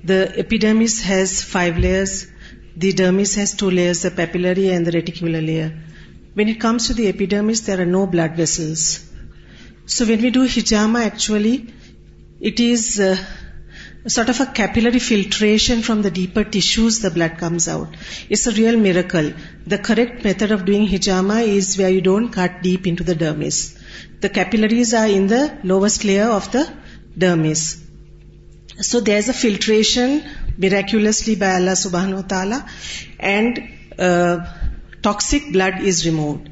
the 0.08 0.20
epidermis 0.42 1.00
has 1.08 1.40
five 1.50 1.78
layers 1.88 2.24
the 2.82 2.90
dermis 3.02 3.36
has 3.38 3.52
two 3.58 3.70
layers 3.70 4.06
papillary 4.16 4.68
and 4.70 4.86
the 4.86 4.90
reticular 4.94 5.40
layer 5.52 5.68
when 6.36 6.48
it 6.48 6.60
comes 6.62 6.86
to 6.88 6.94
the 6.98 7.06
epidermis 7.06 7.66
there 7.66 7.80
are 7.80 7.86
no 7.86 8.04
blood 8.12 8.38
vessels 8.38 8.88
So 9.84 10.06
when 10.06 10.22
we 10.22 10.30
do 10.30 10.46
hijama, 10.46 11.04
actually, 11.04 11.72
it 12.40 12.60
is 12.60 13.00
uh, 13.00 13.16
sort 14.06 14.28
of 14.28 14.38
a 14.38 14.46
capillary 14.46 15.00
filtration 15.00 15.82
from 15.82 16.02
the 16.02 16.10
deeper 16.10 16.44
tissues. 16.44 17.00
The 17.00 17.10
blood 17.10 17.36
comes 17.36 17.66
out. 17.66 17.96
It's 18.30 18.46
a 18.46 18.52
real 18.52 18.76
miracle. 18.76 19.32
The 19.66 19.78
correct 19.78 20.22
method 20.22 20.52
of 20.52 20.64
doing 20.64 20.86
hijama 20.86 21.44
is 21.44 21.76
where 21.76 21.90
you 21.90 22.00
don't 22.00 22.28
cut 22.28 22.62
deep 22.62 22.86
into 22.86 23.02
the 23.02 23.16
dermis. 23.16 23.76
The 24.20 24.28
capillaries 24.28 24.94
are 24.94 25.08
in 25.08 25.26
the 25.26 25.58
lowest 25.64 26.04
layer 26.04 26.28
of 26.28 26.50
the 26.52 26.72
dermis. 27.18 27.80
So 28.78 29.00
there's 29.00 29.28
a 29.28 29.32
filtration 29.32 30.22
miraculously 30.56 31.34
by 31.34 31.54
Allah 31.54 31.72
subhanahu 31.72 32.22
wa 32.22 32.22
ta'ala, 32.22 32.70
and 33.18 33.62
uh, 33.98 34.46
toxic 35.02 35.52
blood 35.52 35.82
is 35.82 36.06
removed. 36.06 36.50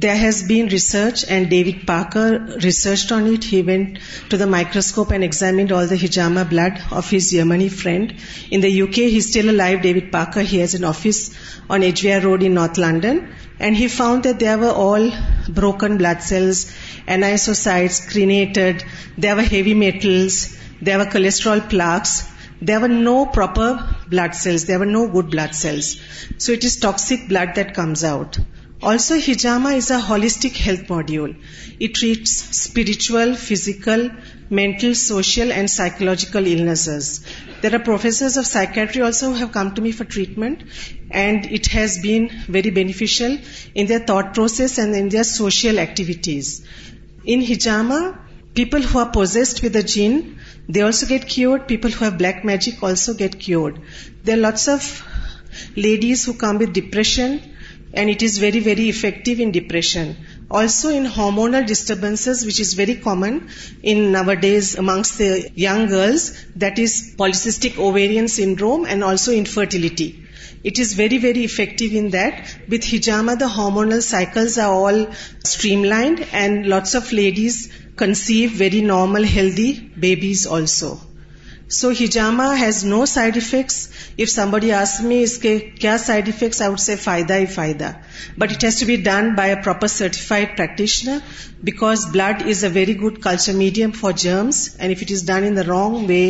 There 0.00 0.16
has 0.22 0.42
been 0.46 0.66
research, 0.68 1.24
and 1.26 1.48
David 1.48 1.86
Parker 1.86 2.56
researched 2.62 3.12
on 3.12 3.26
it. 3.28 3.42
He 3.42 3.62
went 3.62 3.98
to 4.28 4.36
the 4.36 4.46
microscope 4.46 5.10
and 5.10 5.24
examined 5.24 5.72
all 5.72 5.86
the 5.86 5.94
Hijama 5.94 6.44
blood 6.50 6.74
of 6.92 7.08
his 7.08 7.32
Yemeni 7.32 7.70
friend. 7.70 8.14
In 8.50 8.60
the 8.60 8.82
UK, 8.82 9.06
he's 9.14 9.30
still 9.30 9.48
alive, 9.50 9.80
David 9.80 10.12
Parker. 10.12 10.42
He 10.42 10.58
has 10.58 10.74
an 10.74 10.84
office 10.84 11.30
on 11.70 11.82
Edgware 11.82 12.20
Road 12.20 12.42
in 12.42 12.52
North 12.52 12.76
London. 12.76 13.32
And 13.58 13.74
he 13.74 13.88
found 13.88 14.24
that 14.24 14.38
there 14.38 14.58
were 14.58 14.74
all 14.86 15.10
broken 15.48 15.96
blood 15.96 16.22
cells, 16.22 16.66
anisocytes, 17.08 18.10
crenated. 18.10 18.84
There 19.16 19.34
were 19.34 19.48
heavy 19.54 19.72
metals. 19.72 20.58
There 20.82 20.98
were 20.98 21.06
cholesterol 21.06 21.70
plaques. 21.70 22.28
There 22.60 22.80
were 22.80 22.94
no 22.96 23.24
proper 23.24 23.96
blood 24.08 24.34
cells. 24.34 24.66
There 24.66 24.78
were 24.78 24.84
no 24.84 25.08
good 25.08 25.30
blood 25.30 25.54
cells. 25.54 25.98
So 26.36 26.52
it 26.52 26.64
is 26.64 26.78
toxic 26.80 27.30
blood 27.30 27.54
that 27.54 27.72
comes 27.72 28.04
out. 28.04 28.38
Also, 28.86 29.16
Hijama 29.16 29.76
is 29.76 29.90
a 29.90 29.98
holistic 29.98 30.56
health 30.56 30.82
module. 30.84 31.34
It 31.80 31.96
treats 31.96 32.34
spiritual, 32.58 33.34
physical, 33.34 34.10
mental, 34.48 34.94
social 34.94 35.50
and 35.52 35.68
psychological 35.68 36.46
illnesses. 36.46 37.24
There 37.62 37.74
are 37.74 37.80
professors 37.80 38.36
of 38.36 38.46
psychiatry 38.46 39.02
also 39.02 39.32
who 39.32 39.34
have 39.40 39.50
come 39.50 39.74
to 39.74 39.82
me 39.86 39.90
for 39.90 40.04
treatment, 40.04 40.62
and 41.10 41.46
it 41.58 41.66
has 41.78 41.98
been 41.98 42.28
very 42.58 42.70
beneficial 42.78 43.36
in 43.74 43.88
their 43.88 44.06
thought 44.12 44.34
process 44.34 44.78
and 44.78 44.94
in 44.94 45.08
their 45.08 45.24
social 45.24 45.80
activities. 45.80 46.54
In 47.24 47.42
Hijama, 47.42 48.00
people 48.54 48.82
who 48.82 49.00
are 49.00 49.10
possessed 49.18 49.64
with 49.64 49.74
a 49.74 49.82
jinn, 49.82 50.38
they 50.68 50.82
also 50.82 51.08
get 51.08 51.28
cured. 51.28 51.66
People 51.66 51.90
who 51.90 52.04
have 52.04 52.18
black 52.18 52.44
magic 52.44 52.80
also 52.84 53.14
get 53.14 53.40
cured. 53.40 53.80
There 54.22 54.38
are 54.38 54.44
lots 54.46 54.68
of 54.68 54.88
ladies 55.74 56.24
who 56.24 56.34
come 56.34 56.58
with 56.60 56.72
depression, 56.72 57.40
and 57.96 58.10
it 58.10 58.22
is 58.22 58.38
very, 58.38 58.60
very 58.60 58.88
effective 58.88 59.40
in 59.40 59.50
depression. 59.50 60.16
Also 60.50 60.90
in 60.90 61.04
hormonal 61.04 61.66
disturbances, 61.66 62.44
which 62.44 62.60
is 62.60 62.74
very 62.74 62.96
common 62.96 63.48
in 63.82 64.12
nowadays 64.12 64.74
amongst 64.74 65.16
the 65.18 65.50
young 65.54 65.86
girls, 65.86 66.26
that 66.64 66.78
is 66.78 67.14
polycystic 67.18 67.78
ovarian 67.78 68.28
syndrome 68.28 68.84
and 68.84 69.02
also 69.02 69.32
infertility. 69.32 70.10
It 70.62 70.78
is 70.78 70.92
very, 70.92 71.18
very 71.18 71.44
effective 71.44 71.92
in 71.92 72.10
that. 72.10 72.54
With 72.68 72.82
Hijama, 72.82 73.38
the 73.38 73.46
hormonal 73.46 74.02
cycles 74.02 74.58
are 74.58 74.72
all 74.72 75.10
streamlined 75.44 76.26
and 76.32 76.66
lots 76.66 76.94
of 76.94 77.10
ladies 77.12 77.72
conceive 77.96 78.52
very 78.52 78.82
normal, 78.82 79.22
healthy 79.22 79.70
babies 80.06 80.46
also. 80.46 80.96
So 81.74 81.90
ہجاما 82.04 82.44
has 82.58 82.82
no 82.84 83.04
side 83.10 83.36
effects 83.36 83.76
if 84.22 84.28
somebody 84.30 84.70
asks me 84.72 85.18
اس 85.22 85.36
کے 85.44 85.56
کیا 85.80 85.96
side 86.04 86.28
effects 86.28 86.60
I 86.62 86.70
would 86.70 86.78
say 86.80 86.94
فائدہ 87.04 87.34
ہی 87.36 87.46
فائدہ 87.54 87.90
but 88.38 88.50
it 88.52 88.64
has 88.64 88.78
to 88.80 88.86
be 88.86 88.96
done 89.06 89.32
by 89.36 89.50
a 89.52 89.56
proper 89.62 89.86
certified 89.94 90.56
practitioner 90.56 91.18
because 91.68 92.06
blood 92.12 92.42
is 92.50 92.62
a 92.64 92.70
very 92.72 92.96
good 93.00 93.18
culture 93.22 93.52
medium 93.56 93.90
for 94.00 94.12
germs 94.18 94.68
and 94.78 94.96
if 94.96 95.02
it 95.06 95.12
is 95.12 95.26
done 95.30 95.44
in 95.46 95.56
the 95.56 95.62
wrong 95.66 96.06
way 96.08 96.24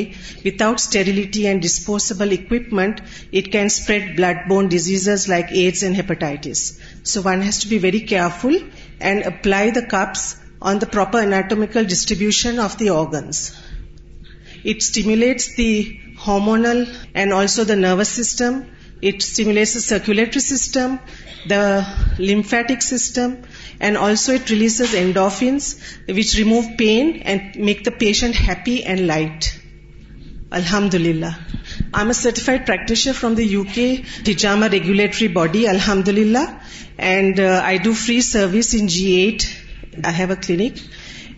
without 0.44 0.78
sterility 0.80 1.46
and 1.46 1.62
disposable 1.62 2.34
equipment 2.38 3.00
it 3.38 3.52
can 3.52 3.64
spread 3.72 4.16
blood 4.16 4.48
borne 4.48 4.66
diseases 4.76 5.28
like 5.28 5.52
AIDS 5.64 5.84
and 5.84 5.96
hepatitis 5.98 6.70
so 7.12 7.20
one 7.24 7.42
has 7.42 7.62
to 7.62 7.68
be 7.70 7.78
very 7.82 7.98
careful 8.14 8.56
and 8.98 9.26
apply 9.34 9.70
the 9.70 9.80
cups 9.90 10.32
on 10.70 10.80
the 10.80 10.86
proper 10.92 11.22
anatomical 11.24 11.84
distribution 11.94 12.60
of 12.64 12.80
the 12.80 12.88
organs 12.98 13.50
It 14.66 14.82
stimulates 14.82 15.54
the 15.54 16.00
hormonal 16.18 16.92
and 17.14 17.32
also 17.32 17.62
the 17.62 17.76
nervous 17.76 18.08
system. 18.08 18.66
It 19.00 19.22
stimulates 19.22 19.74
the 19.74 19.80
circulatory 19.80 20.40
system, 20.40 20.98
the 21.46 21.86
lymphatic 22.18 22.82
system, 22.82 23.44
and 23.78 23.96
also 23.96 24.34
it 24.34 24.50
releases 24.50 24.90
endorphins, 24.90 25.64
which 26.16 26.36
remove 26.36 26.66
pain 26.76 27.18
and 27.18 27.54
make 27.54 27.84
the 27.84 27.92
patient 27.92 28.34
happy 28.34 28.82
and 28.82 29.06
light. 29.06 29.56
Alhamdulillah. 30.50 31.38
I'm 31.94 32.10
a 32.10 32.14
certified 32.14 32.66
practitioner 32.66 33.14
from 33.14 33.36
the 33.36 33.46
UK, 33.58 33.86
Hijama 34.30 34.72
regulatory 34.72 35.28
body, 35.28 35.68
Alhamdulillah. 35.68 36.60
And 36.98 37.38
uh, 37.38 37.62
I 37.64 37.78
do 37.78 37.94
free 37.94 38.20
service 38.20 38.74
in 38.74 38.88
G8. 38.88 39.46
I 40.04 40.10
have 40.10 40.30
a 40.30 40.36
clinic. 40.36 40.86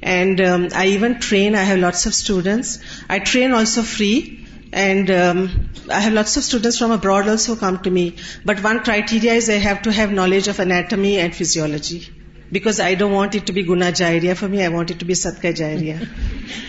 And 0.00 0.40
um, 0.40 0.68
I 0.74 0.88
even 0.88 1.20
train. 1.20 1.54
I 1.54 1.62
have 1.62 1.78
lots 1.78 2.06
of 2.06 2.14
students. 2.14 2.78
I 3.08 3.18
train 3.18 3.52
also 3.52 3.82
free. 3.82 4.46
And 4.70 5.10
um, 5.10 5.70
I 5.88 6.00
have 6.00 6.12
lots 6.12 6.36
of 6.36 6.44
students 6.44 6.78
from 6.78 6.90
abroad 6.90 7.26
also 7.26 7.56
come 7.56 7.78
to 7.80 7.90
me. 7.90 8.16
But 8.44 8.62
one 8.62 8.80
criteria 8.80 9.32
is 9.34 9.48
I 9.48 9.54
have 9.54 9.82
to 9.82 9.92
have 9.92 10.12
knowledge 10.12 10.48
of 10.48 10.60
anatomy 10.60 11.18
and 11.18 11.34
physiology. 11.34 12.06
Because 12.52 12.78
I 12.78 12.94
don't 12.94 13.12
want 13.12 13.34
it 13.34 13.46
to 13.46 13.52
be 13.52 13.62
Guna 13.62 13.92
Jairiya 13.92 14.36
for 14.36 14.48
me. 14.48 14.62
I 14.62 14.68
want 14.68 14.90
it 14.90 14.98
to 15.00 15.04
be 15.04 15.14
Sadka 15.14 15.52
Jairiya. 15.52 16.56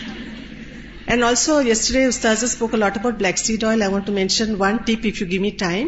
And 1.12 1.24
also 1.26 1.52
yesterday 1.58 2.02
Ustaza 2.08 2.46
spoke 2.50 2.74
a 2.76 2.80
lot 2.82 2.96
about 2.96 3.18
black 3.18 3.36
seed 3.36 3.64
oil. 3.64 3.82
I 3.82 3.88
want 3.94 4.06
to 4.06 4.12
mention 4.12 4.58
one 4.58 4.84
tip 4.84 5.04
if 5.04 5.20
you 5.20 5.26
give 5.32 5.42
me 5.46 5.50
time. 5.62 5.86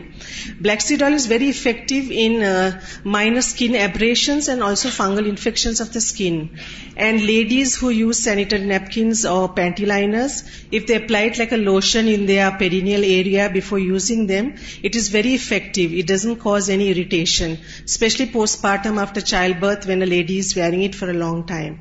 Black 0.61 0.81
seed 0.81 1.00
oil 1.00 1.14
is 1.18 1.26
very 1.33 1.48
effective 1.48 2.11
in 2.11 2.42
uh, 2.42 2.81
minor 3.05 3.42
skin 3.50 3.76
abrasions 3.76 4.48
and 4.48 4.64
also 4.68 4.88
fungal 4.88 5.28
infections 5.35 5.81
of 5.85 5.92
the 5.92 6.00
skin. 6.00 6.59
And 6.96 7.24
ladies 7.24 7.76
who 7.76 7.90
use 7.90 8.24
sanitary 8.24 8.66
napkins 8.72 9.24
or 9.24 9.48
panty 9.61 9.87
liners, 9.87 10.42
if 10.72 10.88
they 10.88 10.96
apply 11.02 11.20
it 11.31 11.38
like 11.38 11.52
a 11.52 11.61
lotion 11.68 12.09
in 12.09 12.26
their 12.26 12.50
perineal 12.62 13.09
area 13.20 13.48
before 13.61 13.78
using 13.78 14.26
them, 14.26 14.57
it 14.83 14.96
is 14.96 15.09
very 15.20 15.35
effective. 15.40 15.92
It 15.92 16.09
doesn't 16.09 16.40
cause 16.48 16.68
any 16.68 16.90
irritation, 16.90 17.59
especially 17.85 18.26
postpartum 18.26 19.00
after 19.07 19.20
childbirth 19.20 19.87
when 19.87 20.02
a 20.02 20.12
lady 20.16 20.38
is 20.38 20.57
wearing 20.57 20.83
it 20.83 20.96
for 20.96 21.09
a 21.09 21.18
long 21.24 21.46
time. 21.55 21.76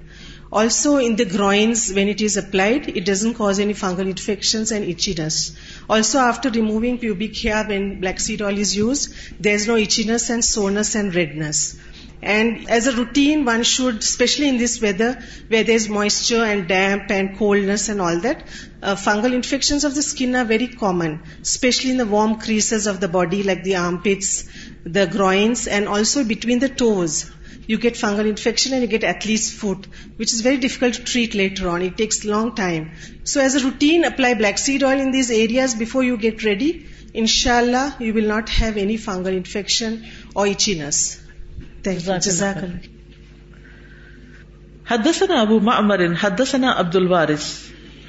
Also 0.51 0.97
in 0.97 1.15
the 1.15 1.23
groins, 1.23 1.93
when 1.93 2.09
it 2.09 2.21
is 2.21 2.35
applied, 2.35 2.89
it 2.97 3.05
doesn't 3.05 3.35
cause 3.35 3.59
any 3.59 3.73
fungal 3.73 4.07
infections 4.07 4.71
and 4.71 4.85
itchiness. 4.85 5.55
Also 5.89 6.19
after 6.19 6.49
removing 6.49 6.97
pubic 6.97 7.37
hair 7.37 7.63
when 7.65 8.01
black 8.01 8.19
seed 8.19 8.41
oil 8.41 8.57
is 8.57 8.75
used, 8.75 9.13
there 9.39 9.55
is 9.55 9.65
no 9.65 9.75
itchiness 9.75 10.29
and 10.29 10.43
soreness 10.43 10.95
and 10.95 11.15
redness. 11.15 11.79
And 12.21 12.69
as 12.69 12.85
a 12.85 12.95
routine, 12.95 13.45
one 13.45 13.63
should, 13.63 13.95
especially 13.95 14.47
in 14.47 14.57
this 14.57 14.79
weather 14.79 15.23
where 15.47 15.63
there 15.63 15.75
is 15.75 15.89
moisture 15.89 16.43
and 16.43 16.67
damp 16.67 17.09
and 17.09 17.35
coldness 17.37 17.89
and 17.89 17.99
all 17.99 18.19
that, 18.19 18.45
uh, 18.83 18.95
fungal 18.95 19.33
infections 19.33 19.85
of 19.85 19.95
the 19.95 20.03
skin 20.03 20.35
are 20.35 20.43
very 20.43 20.67
common, 20.67 21.21
especially 21.41 21.91
in 21.91 21.97
the 21.97 22.05
warm 22.05 22.35
creases 22.39 22.85
of 22.87 22.99
the 22.99 23.07
body 23.07 23.41
like 23.41 23.63
the 23.63 23.77
armpits, 23.77 24.47
the 24.83 25.07
groins, 25.07 25.65
and 25.65 25.87
also 25.87 26.25
between 26.25 26.59
the 26.59 26.69
toes. 26.69 27.25
You 27.71 27.77
get 27.83 27.97
fungal 27.97 28.25
infection 28.29 28.73
and 28.73 28.83
you 28.83 28.89
get 28.91 29.03
athlete's 29.27 29.53
foot 29.59 29.85
which 30.19 30.31
is 30.33 30.45
very 30.45 30.55
difficult 30.63 30.95
to 30.97 31.03
treat 31.11 31.35
later 31.41 31.65
on 31.73 31.81
it 31.81 31.97
takes 31.97 32.23
long 32.25 32.49
time 32.55 32.83
so 33.33 33.39
as 33.41 33.55
a 33.55 33.61
routine 33.63 34.05
apply 34.05 34.33
black 34.41 34.59
seed 34.59 34.83
oil 34.83 34.99
in 35.01 35.13
these 35.13 35.31
areas 35.35 35.75
before 35.81 36.03
you 36.03 36.15
get 36.23 36.43
ready 36.45 36.71
ان 37.21 37.25
شاء 37.35 37.57
اللہ 37.57 38.01
you 38.03 38.13
will 38.15 38.27
not 38.27 38.49
have 38.61 38.71
any 38.83 38.97
fungal 39.05 39.35
infection 39.35 39.95
اور 40.33 40.47
itchiness 40.47 41.19
حدثنا 44.91 45.39
ابو 45.41 45.59
معمر 45.65 46.05
حدثنا 46.23 46.73
عبد 46.79 46.95
الوارث 46.95 47.51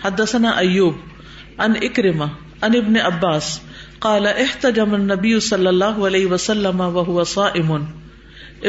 حدثنا 0.04 0.50
ایوب 0.66 0.94
ان 1.64 1.74
اکرما 1.88 2.26
ان 2.66 2.74
ابن 2.82 2.96
عباس 3.06 3.58
قال 4.06 4.26
احتجم 4.36 4.94
النبي 4.94 5.38
صلی 5.50 5.66
اللہ 5.74 6.06
علیہ 6.08 6.26
وسلم 6.36 6.80
وهو 6.94 7.24
صائم 7.38 7.74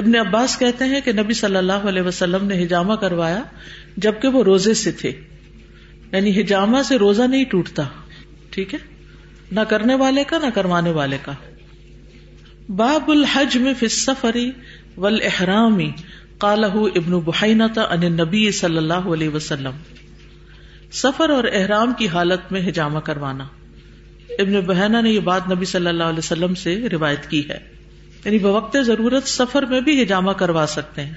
ابن 0.01 0.15
عباس 0.15 0.57
کہتے 0.57 0.85
ہیں 0.91 0.99
کہ 1.05 1.11
نبی 1.13 1.33
صلی 1.39 1.57
اللہ 1.57 1.83
علیہ 1.91 2.01
وسلم 2.01 2.45
نے 2.51 2.63
ہجامہ 2.63 2.93
کروایا 3.01 3.41
جبکہ 4.05 4.27
وہ 4.37 4.43
روزے 4.43 4.73
سے 4.83 4.91
تھے 5.01 5.09
یعنی 6.11 6.39
ہجامہ 6.39 6.81
سے 6.87 6.95
روزہ 7.03 7.23
نہیں 7.33 7.43
ٹوٹتا 7.51 7.83
ٹھیک 8.55 8.73
ہے 8.73 8.79
نہ 9.57 9.65
کرنے 9.69 9.95
والے 10.01 10.23
کا 10.31 10.37
نہ 10.43 10.49
کروانے 10.53 10.91
والے 10.99 11.17
کا 11.25 11.31
باب 12.81 13.09
الحج 13.11 13.57
میں 13.65 13.73
کالہ 16.39 16.65
ابن 16.99 17.17
بحائنا 17.25 17.67
ان 17.83 18.03
نبی 18.13 18.49
صلی 18.61 18.77
اللہ 18.77 19.07
علیہ 19.17 19.29
وسلم 19.35 19.75
سفر 21.03 21.29
اور 21.35 21.43
احرام 21.51 21.93
کی 21.97 22.07
حالت 22.13 22.51
میں 22.51 22.61
ہجامہ 22.69 22.99
کروانا 23.11 23.43
ابن 24.39 24.59
بہنا 24.67 25.01
نے 25.01 25.09
یہ 25.11 25.19
بات 25.31 25.49
نبی 25.51 25.65
صلی 25.75 25.87
اللہ 25.87 26.13
علیہ 26.13 26.25
وسلم 26.25 26.55
سے 26.63 26.75
روایت 26.91 27.29
کی 27.29 27.41
ہے 27.49 27.59
یعنی 28.25 28.37
بوقت 28.43 28.77
ضرورت 28.87 29.27
سفر 29.27 29.65
میں 29.69 29.79
بھی 29.87 30.01
ہجامہ 30.01 30.31
کروا 30.41 30.65
سکتے 30.73 31.03
ہیں 31.05 31.13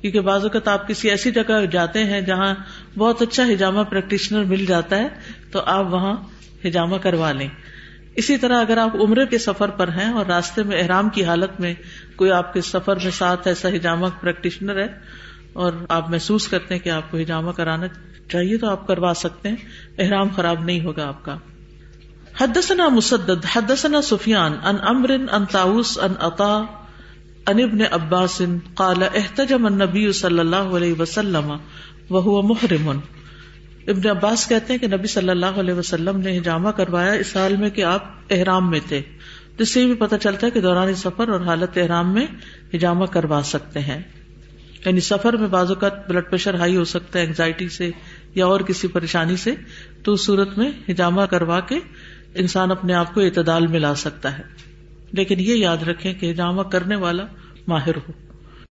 کیونکہ 0.00 0.20
بعض 0.28 0.42
اوقات 0.44 0.68
آپ 0.68 0.86
کسی 0.88 1.10
ایسی 1.10 1.30
جگہ 1.32 1.64
جاتے 1.72 2.02
ہیں 2.04 2.20
جہاں 2.30 2.54
بہت 2.98 3.22
اچھا 3.22 3.44
ہجامہ 3.52 3.82
پریکٹیشنر 3.90 4.44
مل 4.54 4.64
جاتا 4.66 4.98
ہے 4.98 5.08
تو 5.52 5.60
آپ 5.74 5.86
وہاں 5.92 6.14
ہجامہ 6.66 6.96
کروا 7.02 7.30
لیں 7.38 7.48
اسی 8.22 8.36
طرح 8.42 8.60
اگر 8.60 8.76
آپ 8.82 8.94
عمرے 9.04 9.26
کے 9.30 9.38
سفر 9.46 9.70
پر 9.78 9.88
ہیں 9.96 10.08
اور 10.20 10.26
راستے 10.26 10.62
میں 10.68 10.78
احرام 10.82 11.08
کی 11.16 11.24
حالت 11.24 11.58
میں 11.60 11.74
کوئی 12.16 12.30
آپ 12.32 12.52
کے 12.52 12.60
سفر 12.74 12.98
میں 13.02 13.10
ساتھ 13.18 13.48
ایسا 13.48 13.68
ہجامہ 13.74 14.06
پریکٹیشنر 14.20 14.80
ہے 14.82 14.86
اور 15.64 15.72
آپ 15.98 16.08
محسوس 16.10 16.48
کرتے 16.54 16.74
ہیں 16.74 16.80
کہ 16.82 16.90
آپ 16.90 17.10
کو 17.10 17.18
ہجامہ 17.18 17.52
کرانا 17.60 17.86
چاہیے 18.32 18.56
تو 18.64 18.70
آپ 18.70 18.86
کروا 18.86 19.12
سکتے 19.16 19.48
ہیں 19.48 20.02
احرام 20.04 20.28
خراب 20.36 20.64
نہیں 20.64 20.80
ہوگا 20.84 21.08
آپ 21.08 21.24
کا 21.24 21.36
حدثنا 22.40 22.86
مسدد 22.94 23.44
حدثنا 23.52 24.00
سفیان 24.08 24.54
ان 24.70 24.78
ان 24.88 25.04
ان 25.12 25.22
امر 25.36 25.44
تاؤس 25.52 25.92
عباس 27.48 28.40
احتجم 28.78 29.68
صلی 30.18 30.38
اللہ 30.40 30.74
علیہ 30.80 30.94
وسلم 30.98 31.50
وسلم 32.10 32.48
محرم 32.50 32.88
ابن 33.94 34.08
عباس 34.10 34.46
کہتے 34.48 34.76
کہ 34.78 34.86
نبی 34.96 35.06
صلی 35.14 35.30
اللہ 35.30 35.60
علیہ 35.64 36.10
نے 36.14 36.36
ہجامہ 36.38 36.70
کروایا 36.80 37.12
اس 37.24 37.34
حال 37.36 37.56
میں 37.60 37.70
کہ 37.78 37.84
آپ 37.92 38.12
احرام 38.38 38.68
میں 38.70 38.80
تھے 38.88 39.00
جس 39.58 39.72
سے 39.74 39.84
بھی 39.92 39.94
پتہ 40.04 40.16
چلتا 40.22 40.46
ہے 40.46 40.50
کہ 40.56 40.60
دوران 40.66 40.94
سفر 41.04 41.28
اور 41.36 41.46
حالت 41.46 41.78
احرام 41.82 42.12
میں 42.14 42.26
ہجامہ 42.74 43.06
کروا 43.16 43.40
سکتے 43.52 43.80
ہیں 43.88 44.00
یعنی 44.84 45.00
سفر 45.10 45.36
میں 45.44 45.48
بعض 45.56 45.70
اوقات 45.70 46.06
بلڈ 46.10 46.28
پریشر 46.30 46.58
ہائی 46.64 46.76
ہو 46.76 46.84
سکتا 46.94 47.18
ہے 47.18 47.24
اینگزائٹی 47.24 47.68
سے 47.78 47.90
یا 48.34 48.46
اور 48.46 48.60
کسی 48.72 48.88
پریشانی 48.98 49.36
سے 49.46 49.54
تو 50.04 50.12
اس 50.12 50.26
صورت 50.26 50.56
میں 50.58 50.70
ہجامہ 50.90 51.22
کروا 51.30 51.60
کے 51.72 51.78
انسان 52.40 52.70
اپنے 52.70 52.94
آپ 52.94 53.14
کو 53.14 53.20
اعتدال 53.20 53.66
میں 53.74 53.80
لا 53.80 53.94
سکتا 54.04 54.38
ہے 54.38 54.42
لیکن 55.20 55.40
یہ 55.40 55.54
یاد 55.56 55.82
رکھیں 55.88 56.12
کہ 56.20 56.32
جامع 56.40 56.62
کرنے 56.76 56.96
والا 57.06 57.26
ماہر 57.74 58.06
ہو 58.08 58.25